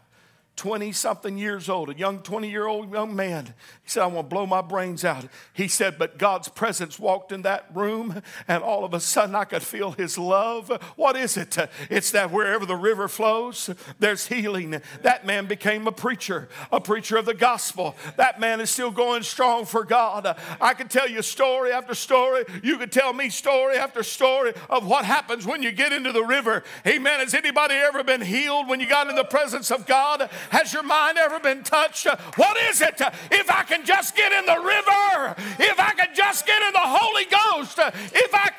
20 0.61 0.93
something 0.93 1.39
years 1.39 1.71
old, 1.71 1.89
a 1.89 1.95
young 1.95 2.19
20 2.19 2.51
year 2.51 2.67
old 2.67 2.93
young 2.93 3.17
man. 3.17 3.47
He 3.83 3.89
said, 3.89 4.03
I 4.03 4.07
want 4.09 4.29
to 4.29 4.35
blow 4.35 4.45
my 4.45 4.61
brains 4.61 5.07
out. 5.07 5.25
He 5.55 5.69
said, 5.69 5.99
but 5.99 6.19
God's 6.19 6.49
presence 6.49 6.99
walked 6.99 7.33
in 7.33 7.41
that 7.43 7.75
room, 7.75 8.21
and 8.47 8.63
all 8.63 8.85
of 8.85 8.93
a 8.93 9.01
sudden 9.01 9.35
I 9.35 9.45
could 9.45 9.63
feel 9.63 9.93
his 9.93 10.19
love. 10.19 10.69
What 10.97 11.17
is 11.17 11.39
it? 11.39 11.57
It's 11.89 12.11
that 12.11 12.31
wherever 12.31 12.67
the 12.67 12.77
river 12.77 13.09
flows, 13.09 13.71
there's 14.01 14.27
healing. 14.27 14.83
That 15.01 15.25
man 15.25 15.47
became 15.47 15.87
a 15.87 15.93
preacher, 15.93 16.51
a 16.71 16.79
preacher 16.79 17.17
of 17.17 17.25
the 17.25 17.33
gospel. 17.33 17.97
That 18.19 18.39
man 18.39 18.61
is 18.61 18.69
still 18.69 18.91
going 18.91 19.23
strong 19.23 19.65
for 19.65 19.83
God. 19.83 20.37
I 20.61 20.75
could 20.75 20.91
tell 20.91 21.09
you 21.09 21.23
story 21.23 21.73
after 21.73 21.95
story. 21.95 22.45
You 22.63 22.77
could 22.77 22.93
tell 22.93 23.15
me 23.15 23.31
story 23.31 23.79
after 23.79 24.03
story 24.03 24.53
of 24.69 24.87
what 24.87 25.07
happens 25.07 25.47
when 25.47 25.63
you 25.63 25.73
get 25.73 25.95
into 25.95 26.13
the 26.13 26.23
river. 26.23 26.65
Amen. 26.87 27.21
Has 27.21 27.33
anybody 27.33 27.77
ever 27.77 28.05
been 28.05 28.21
healed 28.21 28.69
when 28.69 28.79
you 28.79 28.87
got 28.87 29.09
in 29.09 29.17
the 29.17 29.25
presence 29.25 29.71
of 29.71 29.87
God? 29.87 30.29
Has 30.51 30.73
your 30.73 30.83
mind 30.83 31.17
ever 31.17 31.39
been 31.39 31.63
touched? 31.63 32.07
What 32.37 32.57
is 32.69 32.81
it? 32.81 33.01
If 33.31 33.51
I 33.51 33.63
can 33.63 33.85
just 33.85 34.17
get 34.17 34.33
in 34.33 34.47
the 34.47 34.59
river, 34.59 35.35
if 35.59 35.79
I 35.79 35.93
can 35.97 36.09
just 36.15 36.45
get 36.45 36.61
in 36.63 36.73
the 36.73 36.81
Holy 36.81 37.25
Ghost, 37.25 37.79
if 38.13 38.35
I 38.35 38.51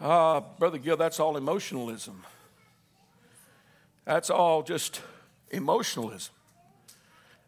uh, 0.00 0.40
Brother 0.58 0.78
Gill, 0.78 0.96
that's 0.96 1.20
all 1.20 1.36
emotionalism. 1.36 2.24
That's 4.04 4.28
all 4.28 4.62
just 4.62 5.00
emotionalism. 5.50 6.34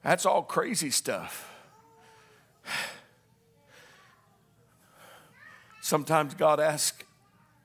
That's 0.02 0.24
all 0.24 0.42
crazy 0.42 0.90
stuff. 0.90 1.54
Sometimes 5.80 6.34
God 6.34 6.60
asks 6.60 7.02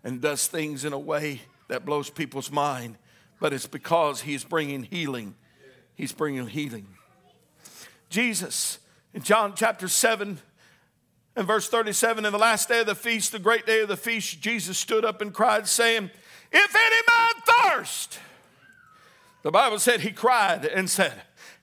and 0.03 0.21
does 0.21 0.47
things 0.47 0.85
in 0.85 0.93
a 0.93 0.99
way 0.99 1.41
that 1.67 1.85
blows 1.85 2.09
people's 2.09 2.51
mind, 2.51 2.97
but 3.39 3.53
it's 3.53 3.67
because 3.67 4.21
he's 4.21 4.43
bringing 4.43 4.83
healing. 4.83 5.35
He's 5.95 6.11
bringing 6.11 6.47
healing. 6.47 6.87
Jesus, 8.09 8.79
in 9.13 9.23
John 9.23 9.53
chapter 9.55 9.87
7 9.87 10.39
and 11.35 11.47
verse 11.47 11.69
37, 11.69 12.25
in 12.25 12.31
the 12.31 12.39
last 12.39 12.67
day 12.67 12.81
of 12.81 12.87
the 12.87 12.95
feast, 12.95 13.31
the 13.31 13.39
great 13.39 13.65
day 13.65 13.81
of 13.81 13.87
the 13.87 13.97
feast, 13.97 14.41
Jesus 14.41 14.77
stood 14.77 15.05
up 15.05 15.21
and 15.21 15.33
cried, 15.33 15.67
saying, 15.67 16.09
If 16.51 16.75
any 16.75 17.01
man 17.07 17.43
thirst, 17.45 18.19
the 19.43 19.51
Bible 19.51 19.79
said 19.79 20.01
he 20.01 20.11
cried 20.11 20.65
and 20.65 20.89
said, 20.89 21.13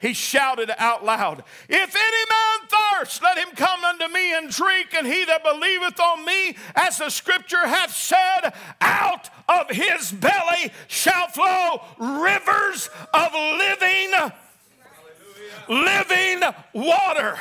he 0.00 0.12
shouted 0.12 0.70
out 0.78 1.04
loud, 1.04 1.42
If 1.68 1.96
any 1.96 2.24
man 2.30 2.68
thirst, 2.68 3.22
let 3.22 3.38
him 3.38 3.54
come 3.56 3.84
unto 3.84 4.06
me 4.08 4.34
and 4.36 4.48
drink, 4.48 4.94
and 4.94 5.06
he 5.06 5.24
that 5.24 5.42
believeth 5.42 5.98
on 5.98 6.24
me, 6.24 6.56
as 6.76 6.98
the 6.98 7.10
scripture 7.10 7.66
hath 7.66 7.94
said, 7.94 8.52
out 8.80 9.28
of 9.48 9.70
his 9.70 10.12
belly 10.12 10.72
shall 10.86 11.26
flow 11.28 11.82
rivers 11.98 12.90
of 13.12 13.32
living, 13.32 14.12
living 15.68 16.42
water. 16.72 17.36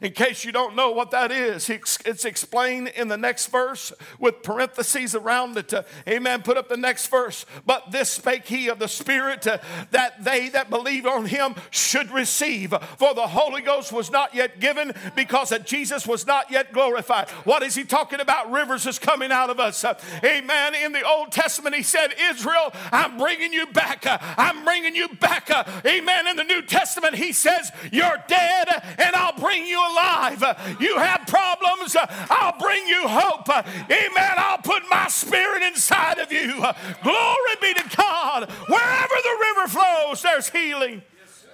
In 0.00 0.12
case 0.12 0.44
you 0.44 0.52
don't 0.52 0.76
know 0.76 0.90
what 0.90 1.10
that 1.10 1.32
is, 1.32 1.70
it's 1.70 2.24
explained 2.24 2.88
in 2.88 3.08
the 3.08 3.16
next 3.16 3.46
verse 3.46 3.92
with 4.18 4.42
parentheses 4.42 5.14
around 5.14 5.56
it. 5.56 5.72
Uh, 5.72 5.82
amen. 6.08 6.42
Put 6.42 6.56
up 6.56 6.68
the 6.68 6.76
next 6.76 7.08
verse. 7.08 7.46
But 7.64 7.90
this 7.92 8.10
spake 8.10 8.46
he 8.46 8.68
of 8.68 8.78
the 8.78 8.88
Spirit 8.88 9.46
uh, 9.46 9.58
that 9.90 10.22
they 10.24 10.48
that 10.50 10.70
believe 10.70 11.06
on 11.06 11.26
him 11.26 11.54
should 11.70 12.10
receive. 12.10 12.70
For 12.98 13.14
the 13.14 13.26
Holy 13.26 13.62
Ghost 13.62 13.92
was 13.92 14.10
not 14.10 14.34
yet 14.34 14.60
given 14.60 14.92
because 15.14 15.50
that 15.50 15.66
Jesus 15.66 16.06
was 16.06 16.26
not 16.26 16.50
yet 16.50 16.72
glorified. 16.72 17.30
What 17.44 17.62
is 17.62 17.74
he 17.74 17.84
talking 17.84 18.20
about? 18.20 18.50
Rivers 18.50 18.86
is 18.86 18.98
coming 18.98 19.32
out 19.32 19.50
of 19.50 19.60
us. 19.60 19.84
Uh, 19.84 19.98
amen. 20.24 20.74
In 20.74 20.92
the 20.92 21.06
Old 21.06 21.32
Testament, 21.32 21.74
he 21.74 21.82
said, 21.82 22.08
Israel, 22.30 22.72
I'm 22.92 23.18
bringing 23.18 23.52
you 23.52 23.66
back. 23.66 24.04
I'm 24.06 24.64
bringing 24.64 24.94
you 24.94 25.08
back. 25.08 25.50
Amen. 25.86 26.26
In 26.26 26.36
the 26.36 26.44
New 26.44 26.62
Testament, 26.62 27.14
he 27.14 27.32
says, 27.32 27.70
You're 27.90 28.22
dead 28.28 28.68
and 28.98 29.14
I'll 29.14 29.38
bring 29.38 29.66
you 29.66 29.85
alive. 29.90 30.76
You 30.80 30.98
have 30.98 31.26
problems, 31.26 31.96
I'll 32.30 32.58
bring 32.58 32.86
you 32.86 33.06
hope. 33.08 33.48
Amen. 33.48 34.32
I'll 34.36 34.58
put 34.58 34.82
my 34.90 35.08
spirit 35.08 35.62
inside 35.62 36.18
of 36.18 36.32
you. 36.32 36.64
Glory 37.02 37.56
be 37.60 37.74
to 37.74 37.96
God. 37.96 38.50
Wherever 38.50 39.14
the 39.22 39.36
river 39.40 39.68
flows, 39.68 40.22
there's 40.22 40.48
healing, 40.48 41.02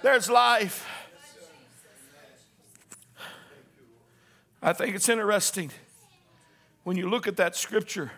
there's 0.01 0.29
life. 0.29 0.85
I 4.61 4.71
think 4.71 4.95
it's 4.95 5.09
interesting 5.09 5.71
when 6.83 6.95
you 6.95 7.09
look 7.09 7.27
at 7.27 7.35
that 7.37 7.55
scripture. 7.55 8.11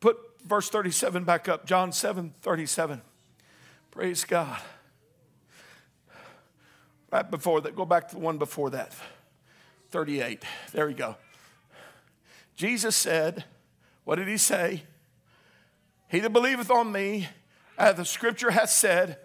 Put 0.00 0.18
verse 0.44 0.68
37 0.68 1.24
back 1.24 1.48
up, 1.48 1.64
John 1.64 1.92
7 1.92 2.34
37. 2.42 3.02
Praise 3.90 4.24
God. 4.24 4.60
Right 7.12 7.28
before 7.28 7.60
that, 7.62 7.74
go 7.74 7.84
back 7.84 8.08
to 8.08 8.14
the 8.14 8.20
one 8.20 8.38
before 8.38 8.70
that. 8.70 8.94
38. 9.90 10.42
There 10.72 10.86
we 10.86 10.94
go. 10.94 11.16
Jesus 12.56 12.94
said, 12.94 13.44
What 14.04 14.16
did 14.16 14.28
he 14.28 14.36
say? 14.36 14.84
He 16.08 16.20
that 16.20 16.32
believeth 16.32 16.70
on 16.70 16.92
me, 16.92 17.28
as 17.78 17.96
the 17.96 18.04
scripture 18.04 18.50
hath 18.50 18.70
said, 18.70 19.18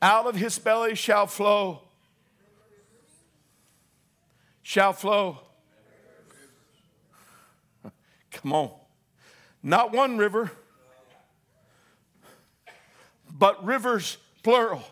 out 0.00 0.26
of 0.26 0.34
his 0.34 0.58
belly 0.58 0.96
shall 0.96 1.26
flow, 1.26 1.82
shall 4.62 4.92
flow. 4.92 5.38
Come 8.32 8.52
on. 8.52 8.70
Not 9.62 9.92
one 9.92 10.18
river, 10.18 10.50
but 13.30 13.64
rivers 13.64 14.18
plural. 14.42 14.82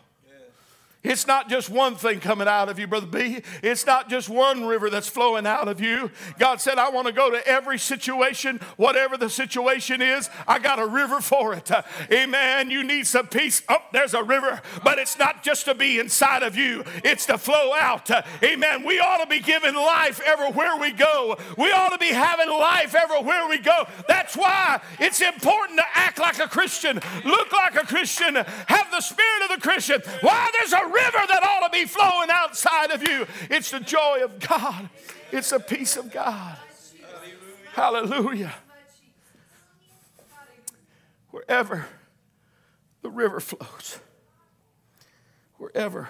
It's 1.03 1.25
not 1.25 1.49
just 1.49 1.69
one 1.69 1.95
thing 1.95 2.19
coming 2.19 2.47
out 2.47 2.69
of 2.69 2.77
you, 2.77 2.85
Brother 2.85 3.07
B. 3.07 3.41
It's 3.63 3.87
not 3.87 4.07
just 4.07 4.29
one 4.29 4.65
river 4.65 4.89
that's 4.89 5.07
flowing 5.07 5.47
out 5.47 5.67
of 5.67 5.81
you. 5.81 6.11
God 6.37 6.61
said, 6.61 6.77
I 6.77 6.89
want 6.89 7.07
to 7.07 7.13
go 7.13 7.31
to 7.31 7.47
every 7.47 7.79
situation, 7.79 8.59
whatever 8.77 9.17
the 9.17 9.29
situation 9.29 10.01
is, 10.01 10.29
I 10.47 10.59
got 10.59 10.77
a 10.77 10.85
river 10.85 11.19
for 11.19 11.53
it. 11.55 11.71
Amen. 12.11 12.69
You 12.69 12.83
need 12.83 13.07
some 13.07 13.27
peace. 13.27 13.63
Oh, 13.67 13.79
there's 13.91 14.13
a 14.13 14.21
river, 14.21 14.61
but 14.83 14.99
it's 14.99 15.17
not 15.17 15.41
just 15.41 15.65
to 15.65 15.73
be 15.73 15.97
inside 15.97 16.43
of 16.43 16.55
you, 16.55 16.83
it's 17.03 17.25
to 17.25 17.39
flow 17.39 17.73
out. 17.73 18.11
Amen. 18.43 18.85
We 18.85 18.99
ought 18.99 19.23
to 19.23 19.27
be 19.27 19.39
giving 19.39 19.73
life 19.73 20.21
everywhere 20.23 20.77
we 20.77 20.91
go. 20.91 21.37
We 21.57 21.71
ought 21.71 21.89
to 21.89 21.97
be 21.97 22.09
having 22.09 22.49
life 22.49 22.93
everywhere 22.93 23.47
we 23.49 23.57
go. 23.57 23.87
That's 24.07 24.37
why 24.37 24.81
it's 24.99 25.21
important 25.21 25.79
to 25.79 25.85
act 25.95 26.19
like 26.19 26.37
a 26.37 26.47
Christian, 26.47 26.99
look 27.25 27.51
like 27.51 27.75
a 27.75 27.87
Christian, 27.87 28.35
have 28.35 28.91
the 28.91 29.01
spirit 29.01 29.43
of 29.49 29.49
the 29.55 29.67
Christian. 29.67 30.01
Why? 30.21 30.49
There's 30.59 30.73
a 30.73 30.90
river 30.91 31.25
that 31.27 31.43
ought 31.43 31.67
to 31.67 31.71
be 31.71 31.85
flowing 31.85 32.29
outside 32.31 32.91
of 32.91 33.07
you. 33.07 33.25
It's 33.49 33.71
the 33.71 33.79
joy 33.79 34.19
of 34.23 34.39
God, 34.39 34.89
it's 35.31 35.49
the 35.49 35.59
peace 35.59 35.97
of 35.97 36.11
God. 36.11 36.57
Hallelujah. 37.73 38.53
Wherever 41.29 41.87
the 43.01 43.09
river 43.09 43.39
flows, 43.39 43.99
wherever 45.57 46.09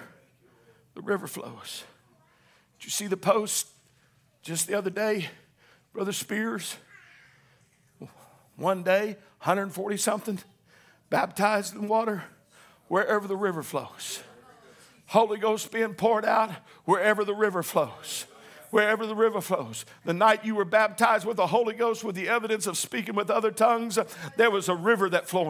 the 0.96 1.02
river 1.02 1.28
flows. 1.28 1.84
Did 2.80 2.86
you 2.86 2.92
see 2.92 3.08
the 3.08 3.18
post 3.18 3.68
just 4.42 4.68
the 4.68 4.74
other 4.74 4.90
day, 4.90 5.30
Brother 5.94 6.12
Spears? 6.12 6.76
One 8.56 8.84
day, 8.84 9.18
140 9.44 9.98
something, 9.98 10.40
baptized 11.10 11.76
in 11.76 11.88
water, 11.88 12.24
wherever 12.88 13.28
the 13.28 13.38
river 13.38 13.64
flows. 13.64 14.22
Holy 15.12 15.38
Ghost 15.38 15.74
being 15.74 15.94
poured 15.94 16.24
out 16.24 16.52
wherever 16.86 17.26
the 17.26 17.36
river 17.36 17.62
flows 17.64 18.26
wherever 18.72 19.06
the 19.06 19.16
river 19.16 19.42
flows. 19.42 19.86
The 20.06 20.14
night 20.14 20.46
you 20.46 20.56
were 20.56 20.66
baptized 20.66 21.26
with 21.26 21.38
the 21.38 21.48
Holy 21.48 21.74
Ghost 21.74 22.04
with 22.04 22.16
the 22.16 22.28
evidence 22.28 22.68
of 22.68 22.78
speaking 22.78 23.16
with 23.16 23.30
other 23.30 23.52
tongues, 23.52 24.00
there 24.38 24.50
was 24.50 24.68
a 24.68 24.76
river 24.76 25.10
that 25.10 25.28
flowed. 25.28 25.42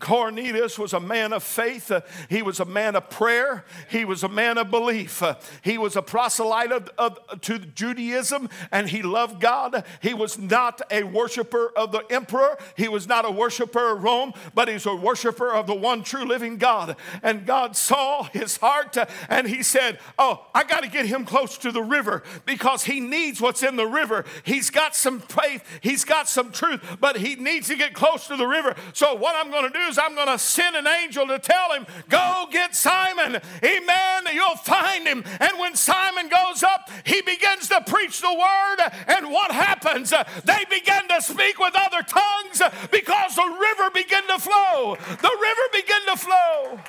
Cornelius 0.00 0.78
was 0.78 0.92
a 0.92 0.98
man 0.98 1.32
of 1.32 1.42
faith. 1.42 1.92
He 2.28 2.42
was 2.42 2.58
a 2.58 2.64
man 2.64 2.96
of 2.96 3.08
prayer. 3.08 3.64
He 3.88 4.04
was 4.04 4.24
a 4.24 4.28
man 4.28 4.58
of 4.58 4.72
belief. 4.72 5.22
He 5.62 5.78
was 5.78 5.94
a 5.94 6.02
proselyte 6.02 6.72
of, 6.72 6.90
of, 6.98 7.40
to 7.42 7.58
Judaism 7.60 8.48
and 8.72 8.88
he 8.88 9.02
loved 9.02 9.40
God. 9.40 9.84
He 10.02 10.14
was 10.14 10.36
not 10.36 10.82
a 10.90 11.04
worshiper 11.04 11.72
of 11.76 11.92
the 11.92 12.04
emperor. 12.10 12.58
He 12.76 12.88
was 12.88 13.06
not 13.06 13.24
a 13.24 13.30
worshiper 13.30 13.92
of 13.92 14.02
Rome, 14.02 14.32
but 14.52 14.68
he's 14.68 14.84
a 14.84 14.94
worshiper 14.96 15.52
of 15.52 15.68
the 15.68 15.74
one 15.74 16.02
true 16.02 16.24
living 16.24 16.58
God. 16.58 16.96
And 17.22 17.46
God 17.46 17.76
saw 17.76 18.24
his 18.24 18.56
heart 18.56 18.96
and 19.28 19.46
he 19.46 19.62
said, 19.62 20.00
Oh, 20.18 20.44
I 20.52 20.64
got 20.64 20.82
to 20.82 20.90
get 20.90 21.06
him 21.06 21.24
close 21.24 21.56
to 21.58 21.70
the 21.70 21.82
river 21.82 22.24
because 22.44 22.65
because 22.66 22.82
he 22.82 22.98
needs 22.98 23.40
what's 23.40 23.62
in 23.62 23.76
the 23.76 23.86
river. 23.86 24.24
He's 24.42 24.70
got 24.70 24.96
some 24.96 25.20
faith, 25.20 25.62
he's 25.82 26.04
got 26.04 26.28
some 26.28 26.50
truth, 26.50 26.82
but 26.98 27.16
he 27.16 27.36
needs 27.36 27.68
to 27.68 27.76
get 27.76 27.94
close 27.94 28.26
to 28.26 28.36
the 28.36 28.44
river. 28.44 28.74
So, 28.92 29.14
what 29.14 29.36
I'm 29.36 29.52
going 29.52 29.70
to 29.70 29.78
do 29.78 29.84
is 29.84 29.98
I'm 29.98 30.16
going 30.16 30.26
to 30.26 30.36
send 30.36 30.74
an 30.74 30.88
angel 30.88 31.28
to 31.28 31.38
tell 31.38 31.72
him, 31.72 31.86
Go 32.08 32.48
get 32.50 32.74
Simon. 32.74 33.40
Amen. 33.62 34.22
You'll 34.34 34.56
find 34.56 35.06
him. 35.06 35.22
And 35.38 35.60
when 35.60 35.76
Simon 35.76 36.28
goes 36.28 36.64
up, 36.64 36.90
he 37.04 37.22
begins 37.22 37.68
to 37.68 37.84
preach 37.86 38.20
the 38.20 38.34
word. 38.34 38.90
And 39.06 39.30
what 39.30 39.52
happens? 39.52 40.10
They 40.10 40.64
begin 40.68 41.06
to 41.10 41.22
speak 41.22 41.60
with 41.60 41.74
other 41.76 42.02
tongues 42.02 42.62
because 42.90 43.36
the 43.36 43.46
river 43.60 43.90
began 43.94 44.26
to 44.26 44.40
flow. 44.40 44.96
The 45.06 45.38
river 45.40 45.68
began 45.72 46.00
to 46.06 46.16
flow. 46.16 46.80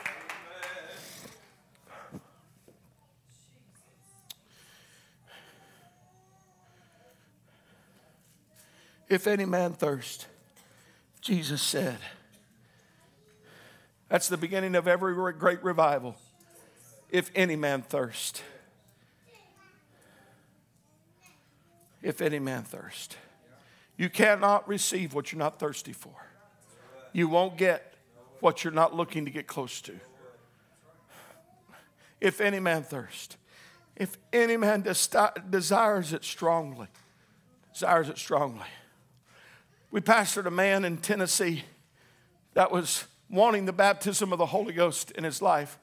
If 9.10 9.28
any 9.28 9.46
man 9.46 9.74
thirst, 9.74 10.28
Jesus 11.22 11.62
said, 11.62 11.98
that's 14.10 14.28
the 14.28 14.38
beginning 14.38 14.76
of 14.76 14.88
every 14.88 15.14
great 15.34 15.64
revival. 15.64 16.16
If 17.10 17.32
any 17.36 17.56
man 17.56 17.82
thirst, 17.82 18.42
if 22.02 22.22
any 22.22 22.40
man 22.40 22.64
thirst, 22.64 23.18
you 23.98 24.10
cannot 24.10 24.68
receive 24.68 25.14
what 25.14 25.32
you're 25.32 25.40
not 25.40 25.60
thirsty 25.60 25.94
for. 25.94 26.14
You 27.14 27.28
won't 27.28 27.58
get 27.58 27.94
what 28.40 28.64
you're 28.64 28.74
not 28.74 28.96
looking 28.96 29.26
to 29.26 29.32
get 29.32 29.48
close 29.48 29.82
to. 29.82 29.94
If 32.22 32.40
any 32.42 32.60
man 32.60 32.84
thirst, 32.84 33.38
if 33.96 34.18
any 34.32 34.58
man 34.58 34.84
desires 35.50 36.14
it 36.14 36.24
strongly, 36.24 36.88
desires 37.74 38.10
it 38.10 38.18
strongly. 38.18 38.68
We 39.90 40.02
pastored 40.02 40.46
a 40.46 40.52
man 40.52 40.84
in 40.84 40.98
Tennessee 40.98 41.64
that 42.54 42.72
was 42.72 43.06
wanting 43.30 43.66
the 43.66 43.74
baptism 43.74 44.34
of 44.34 44.40
the 44.40 44.46
Holy 44.46 44.74
Ghost 44.74 45.12
in 45.12 45.24
his 45.24 45.42
life. 45.42 45.80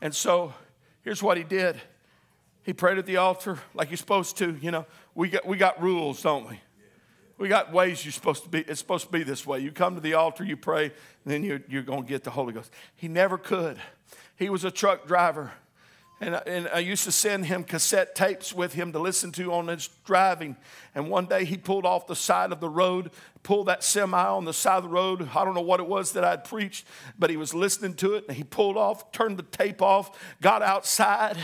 And 0.00 0.14
so 0.14 0.52
here's 1.02 1.22
what 1.22 1.36
he 1.36 1.44
did. 1.44 1.80
He 2.64 2.72
prayed 2.72 2.98
at 2.98 3.06
the 3.06 3.18
altar 3.18 3.58
like 3.72 3.88
he's 3.88 4.00
supposed 4.00 4.36
to. 4.38 4.56
You 4.60 4.70
know, 4.70 4.86
we 5.14 5.28
got, 5.28 5.46
we 5.46 5.56
got 5.56 5.80
rules, 5.80 6.22
don't 6.22 6.48
we? 6.48 6.60
We 7.38 7.48
got 7.48 7.72
ways 7.72 8.04
you're 8.04 8.12
supposed 8.12 8.42
to 8.44 8.48
be. 8.48 8.60
It's 8.60 8.80
supposed 8.80 9.06
to 9.06 9.12
be 9.12 9.22
this 9.22 9.46
way. 9.46 9.60
You 9.60 9.70
come 9.70 9.94
to 9.96 10.00
the 10.00 10.14
altar, 10.14 10.44
you 10.44 10.56
pray, 10.56 10.92
then 11.24 11.42
you're, 11.42 11.60
you're 11.68 11.82
going 11.82 12.02
to 12.02 12.08
get 12.08 12.24
the 12.24 12.30
Holy 12.30 12.52
Ghost. 12.52 12.72
He 12.96 13.08
never 13.08 13.38
could. 13.38 13.78
He 14.36 14.48
was 14.48 14.64
a 14.64 14.70
truck 14.70 15.06
driver. 15.06 15.52
And, 16.20 16.40
and 16.46 16.68
I 16.72 16.78
used 16.78 17.04
to 17.04 17.12
send 17.12 17.46
him 17.46 17.64
cassette 17.64 18.14
tapes 18.14 18.54
with 18.54 18.72
him 18.72 18.92
to 18.92 18.98
listen 18.98 19.32
to 19.32 19.52
on 19.52 19.66
his 19.66 19.88
driving. 20.04 20.56
And 20.94 21.10
one 21.10 21.26
day 21.26 21.44
he 21.44 21.56
pulled 21.56 21.84
off 21.84 22.06
the 22.06 22.16
side 22.16 22.52
of 22.52 22.60
the 22.60 22.68
road 22.68 23.10
pulled 23.44 23.68
that 23.68 23.84
semi 23.84 24.18
on 24.18 24.46
the 24.46 24.52
side 24.52 24.78
of 24.78 24.82
the 24.84 24.88
road. 24.88 25.28
I 25.34 25.44
don't 25.44 25.54
know 25.54 25.60
what 25.60 25.78
it 25.78 25.86
was 25.86 26.12
that 26.12 26.24
I'd 26.24 26.44
preached, 26.44 26.86
but 27.18 27.30
he 27.30 27.36
was 27.36 27.54
listening 27.54 27.94
to 27.96 28.14
it 28.14 28.24
and 28.26 28.36
he 28.36 28.42
pulled 28.42 28.76
off, 28.76 29.12
turned 29.12 29.36
the 29.36 29.44
tape 29.44 29.80
off, 29.80 30.18
got 30.40 30.62
outside, 30.62 31.36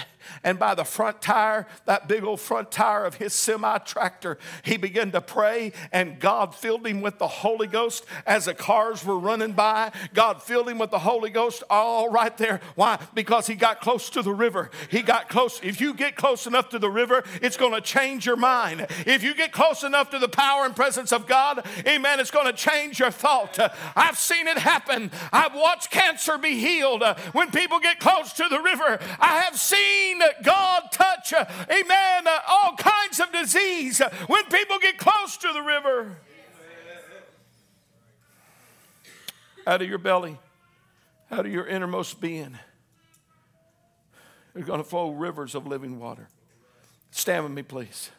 and 0.43 0.59
by 0.59 0.75
the 0.75 0.85
front 0.85 1.21
tire, 1.23 1.67
that 1.85 2.09
big 2.09 2.25
old 2.25 2.41
front 2.41 2.71
tire 2.71 3.05
of 3.05 3.17
his 3.17 3.35
semi 3.35 3.79
tractor, 3.79 4.39
he 4.63 4.77
began 4.77 5.13
to 5.13 5.21
pray 5.21 5.73
and 5.93 6.19
God 6.19 6.55
filled 6.55 6.87
him 6.87 7.03
with 7.03 7.19
the 7.19 7.29
Holy 7.29 7.67
Ghost 7.67 8.05
as 8.27 8.47
the 8.47 8.55
cars 8.55 9.05
were 9.05 9.19
running 9.19 9.53
by. 9.53 9.93
God 10.15 10.43
filled 10.43 10.69
him 10.69 10.79
with 10.79 10.91
the 10.91 10.99
Holy 10.99 11.31
Ghost 11.31 11.63
all 11.69 12.09
right 12.11 12.37
there. 12.39 12.61
Why? 12.75 12.99
Because 13.15 13.47
he 13.47 13.55
got 13.55 13.81
close 13.83 14.09
to 14.11 14.23
the 14.23 14.33
river. 14.33 14.71
He 14.91 15.03
got 15.03 15.29
close. 15.29 15.61
If 15.63 15.81
you 15.81 15.93
get 15.93 16.17
close 16.17 16.47
enough 16.47 16.71
to 16.71 16.79
the 16.79 16.91
river, 16.91 17.25
it's 17.43 17.59
going 17.59 17.73
to 17.73 17.83
change 17.83 18.25
your 18.25 18.37
mind. 18.37 18.87
If 19.07 19.23
you 19.23 19.35
get 19.35 19.53
close 19.53 19.83
enough 19.83 20.11
to 20.11 20.19
the 20.19 20.29
power 20.29 20.65
and 20.65 20.75
presence 20.75 21.13
of 21.13 21.27
God, 21.27 21.67
amen, 21.91 22.21
it's 22.21 22.31
going 22.31 22.47
to 22.47 22.53
change 22.53 22.99
your 22.99 23.11
thought. 23.11 23.59
I've 23.97 24.17
seen 24.17 24.47
it 24.49 24.59
happen. 24.59 25.11
I've 25.33 25.55
watched 25.55 25.91
cancer 25.91 26.39
be 26.39 26.59
healed 26.59 27.03
when 27.33 27.51
people 27.51 27.81
get 27.81 28.01
close 28.01 28.33
to 28.35 28.47
the 28.49 28.61
river. 28.61 28.99
I 29.19 29.43
have 29.43 29.59
seen 29.59 30.21
God 30.43 30.83
touch, 30.93 31.33
amen, 31.33 32.27
all 32.49 32.77
kinds 32.77 33.21
of 33.21 33.33
disease 33.33 34.01
when 34.27 34.45
people 34.45 34.79
get 34.81 34.99
close 34.99 35.37
to 35.39 35.53
the 35.53 35.63
river. 35.63 36.17
Out 39.67 39.83
of 39.83 39.89
your 39.89 39.99
belly, 39.99 40.39
out 41.31 41.47
of 41.47 41.53
your 41.53 41.67
innermost 41.67 42.21
being, 42.21 42.59
there's 44.55 44.67
going 44.67 44.83
to 44.83 44.89
flow 44.89 45.11
rivers 45.11 45.55
of 45.55 45.67
living 45.67 46.01
water. 46.01 46.29
Stand 47.11 47.45
with 47.45 47.53
me, 47.53 47.63
please. 47.63 48.11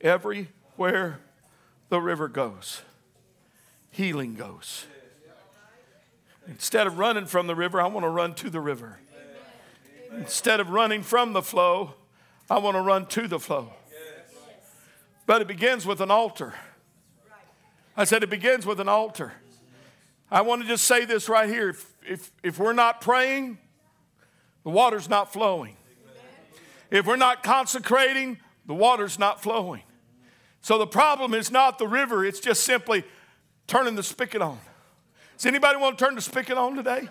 Everywhere 0.00 1.20
the 1.94 2.00
river 2.00 2.26
goes, 2.26 2.82
healing 3.92 4.34
goes. 4.34 4.86
Instead 6.48 6.88
of 6.88 6.98
running 6.98 7.24
from 7.24 7.46
the 7.46 7.54
river, 7.54 7.80
I 7.80 7.86
want 7.86 8.02
to 8.02 8.08
run 8.08 8.34
to 8.34 8.50
the 8.50 8.60
river. 8.60 8.98
Instead 10.10 10.58
of 10.58 10.70
running 10.70 11.04
from 11.04 11.34
the 11.34 11.40
flow, 11.40 11.94
I 12.50 12.58
want 12.58 12.76
to 12.76 12.80
run 12.80 13.06
to 13.06 13.28
the 13.28 13.38
flow. 13.38 13.72
But 15.24 15.40
it 15.40 15.46
begins 15.46 15.86
with 15.86 16.00
an 16.00 16.10
altar. 16.10 16.54
I 17.96 18.02
said 18.02 18.24
it 18.24 18.30
begins 18.30 18.66
with 18.66 18.80
an 18.80 18.88
altar. 18.88 19.34
I 20.32 20.40
want 20.40 20.62
to 20.62 20.66
just 20.68 20.86
say 20.86 21.04
this 21.04 21.28
right 21.28 21.48
here. 21.48 21.68
If, 21.68 21.94
if, 22.08 22.32
if 22.42 22.58
we're 22.58 22.72
not 22.72 23.02
praying, 23.02 23.58
the 24.64 24.70
water's 24.70 25.08
not 25.08 25.32
flowing. 25.32 25.76
If 26.90 27.06
we're 27.06 27.14
not 27.14 27.44
consecrating, 27.44 28.38
the 28.66 28.74
water's 28.74 29.16
not 29.16 29.40
flowing. 29.40 29.84
So 30.64 30.78
the 30.78 30.86
problem 30.86 31.34
is 31.34 31.50
not 31.50 31.78
the 31.78 31.86
river, 31.86 32.24
it's 32.24 32.40
just 32.40 32.64
simply 32.64 33.04
turning 33.66 33.96
the 33.96 34.02
spigot 34.02 34.40
on. 34.40 34.58
Does 35.36 35.44
anybody 35.44 35.78
want 35.78 35.98
to 35.98 36.04
turn 36.06 36.14
the 36.14 36.22
spigot 36.22 36.56
on 36.56 36.74
today? 36.74 37.06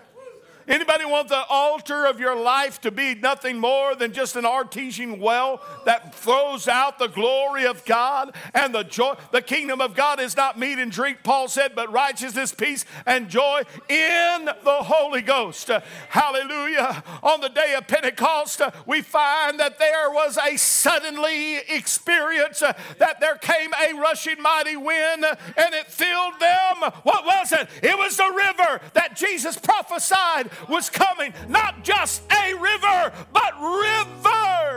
Anybody 0.66 1.04
want 1.04 1.28
the 1.28 1.44
altar 1.48 2.06
of 2.06 2.18
your 2.18 2.34
life 2.34 2.80
to 2.82 2.90
be 2.90 3.14
nothing 3.14 3.58
more 3.58 3.94
than 3.94 4.12
just 4.12 4.34
an 4.36 4.46
artesian 4.46 5.20
well 5.20 5.60
that 5.84 6.14
throws 6.14 6.68
out 6.68 6.98
the 6.98 7.08
glory 7.08 7.66
of 7.66 7.84
God 7.84 8.34
and 8.54 8.74
the 8.74 8.82
joy? 8.82 9.14
The 9.30 9.42
kingdom 9.42 9.80
of 9.80 9.94
God 9.94 10.20
is 10.20 10.36
not 10.36 10.58
meat 10.58 10.78
and 10.78 10.90
drink, 10.90 11.18
Paul 11.22 11.48
said, 11.48 11.74
but 11.74 11.92
righteousness, 11.92 12.54
peace, 12.54 12.86
and 13.04 13.28
joy 13.28 13.62
in 13.90 14.44
the 14.46 14.82
Holy 14.82 15.20
Ghost. 15.20 15.70
Hallelujah. 16.08 17.02
On 17.22 17.40
the 17.40 17.50
day 17.50 17.74
of 17.76 17.86
Pentecost, 17.86 18.62
we 18.86 19.02
find 19.02 19.60
that 19.60 19.78
there 19.78 20.10
was 20.10 20.38
a 20.38 20.56
suddenly 20.56 21.56
experience, 21.68 22.62
uh, 22.62 22.72
that 22.98 23.20
there 23.20 23.36
came 23.36 23.70
a 23.74 23.92
rushing 23.94 24.40
mighty 24.40 24.76
wind 24.76 25.24
and 25.24 25.74
it 25.74 25.90
filled 25.90 26.40
them. 26.40 26.90
What 27.02 27.26
was 27.26 27.52
it? 27.52 27.68
It 27.82 27.98
was 27.98 28.16
the 28.16 28.32
river 28.34 28.80
that 28.94 29.03
Jesus 29.14 29.56
prophesied 29.56 30.50
was 30.68 30.90
coming. 30.90 31.32
Not 31.48 31.84
just 31.84 32.22
a 32.32 32.54
river, 32.54 33.12
but 33.32 33.54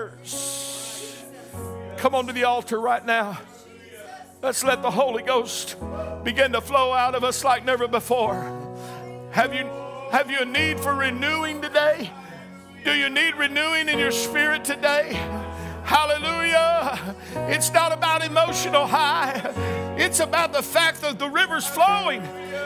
rivers. 0.04 1.24
Come 1.98 2.16
on 2.16 2.28
to 2.28 2.34
the 2.34 2.44
altar 2.44 2.80
right 2.80 3.06
now. 3.06 3.40
Let's 4.42 4.64
let 4.64 4.82
the 4.82 4.92
Holy 4.92 5.24
Ghost 5.24 5.76
begin 6.24 6.52
to 6.52 6.62
flow 6.62 6.94
out 6.94 7.16
of 7.16 7.24
us 7.24 7.44
like 7.44 7.66
never 7.66 7.88
before. 7.88 8.36
Have 9.32 9.54
you, 9.54 9.66
have 10.12 10.30
you 10.30 10.40
a 10.40 10.46
need 10.46 10.80
for 10.80 10.94
renewing 10.94 11.62
today? 11.62 12.12
Do 12.84 12.94
you 12.94 13.10
need 13.10 13.36
renewing 13.36 13.90
in 13.90 13.98
your 13.98 14.12
spirit 14.12 14.64
today? 14.64 15.20
Hallelujah. 15.88 17.16
It's 17.48 17.72
not 17.72 17.94
about 17.94 18.22
emotional 18.22 18.86
high, 18.86 19.96
it's 19.98 20.20
about 20.20 20.52
the 20.52 20.62
fact 20.62 21.00
that 21.00 21.18
the 21.18 21.30
river's 21.30 21.66
flowing. 21.66 22.22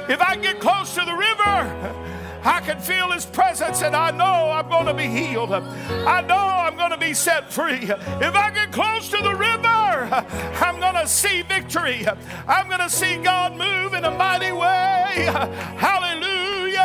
If 0.10 0.20
I 0.20 0.36
get 0.36 0.60
close 0.60 0.96
to 0.96 1.06
the 1.06 1.14
river, 1.14 1.96
I 2.44 2.62
can 2.66 2.80
feel 2.80 3.12
His 3.12 3.28
presence 3.28 3.84
and 3.84 3.96
I 3.96 4.10
know 4.10 4.50
I'm 4.50 4.68
going 4.70 4.88
to 4.88 4.96
be 4.96 5.06
healed. 5.06 5.52
I 5.54 6.22
know 6.22 6.36
I'm 6.36 6.76
going 6.76 6.90
to 6.90 6.98
be 6.98 7.14
set 7.14 7.54
free. 7.54 7.84
If 7.84 8.36
I 8.36 8.50
get 8.50 8.72
close 8.72 9.10
to 9.10 9.18
the 9.18 9.36
river, 9.36 10.26
I'm 10.66 10.80
going 10.80 10.96
to 10.96 11.08
see 11.08 11.44
victory. 11.44 12.08
I'm 12.48 12.68
going 12.70 12.80
to 12.80 12.90
see 12.90 13.18
God 13.18 13.56
move 13.56 13.94
in 13.94 14.04
a 14.04 14.12
mighty 14.12 14.52
way. 14.52 15.30
Hallelujah. 15.78 16.82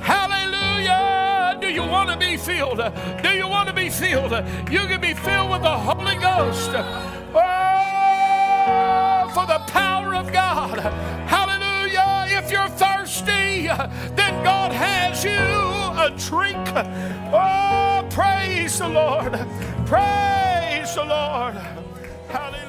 Hallelujah. 0.00 1.27
Do 1.60 1.68
you 1.68 1.82
want 1.82 2.10
to 2.10 2.16
be 2.16 2.36
filled? 2.36 2.80
Do 3.22 3.30
you 3.30 3.48
want 3.48 3.68
to 3.68 3.74
be 3.74 3.90
filled? 3.90 4.32
You 4.70 4.86
can 4.86 5.00
be 5.00 5.14
filled 5.14 5.50
with 5.50 5.62
the 5.62 5.78
Holy 5.78 6.16
Ghost. 6.16 6.70
Oh, 7.34 9.30
for 9.34 9.46
the 9.46 9.58
power 9.70 10.14
of 10.14 10.32
God. 10.32 10.78
Hallelujah 11.28 11.58
if 12.38 12.52
you're 12.52 12.68
thirsty, 12.68 13.66
then 14.16 14.44
God 14.44 14.72
has 14.72 15.24
you 15.24 15.30
a 15.32 16.10
drink. 16.16 16.56
Oh, 17.32 18.06
praise 18.10 18.78
the 18.78 18.88
Lord. 18.88 19.32
Praise 19.86 20.94
the 20.94 21.04
Lord. 21.04 21.54
Hallelujah. 22.28 22.68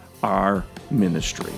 our 0.23 0.63
ministry. 0.89 1.53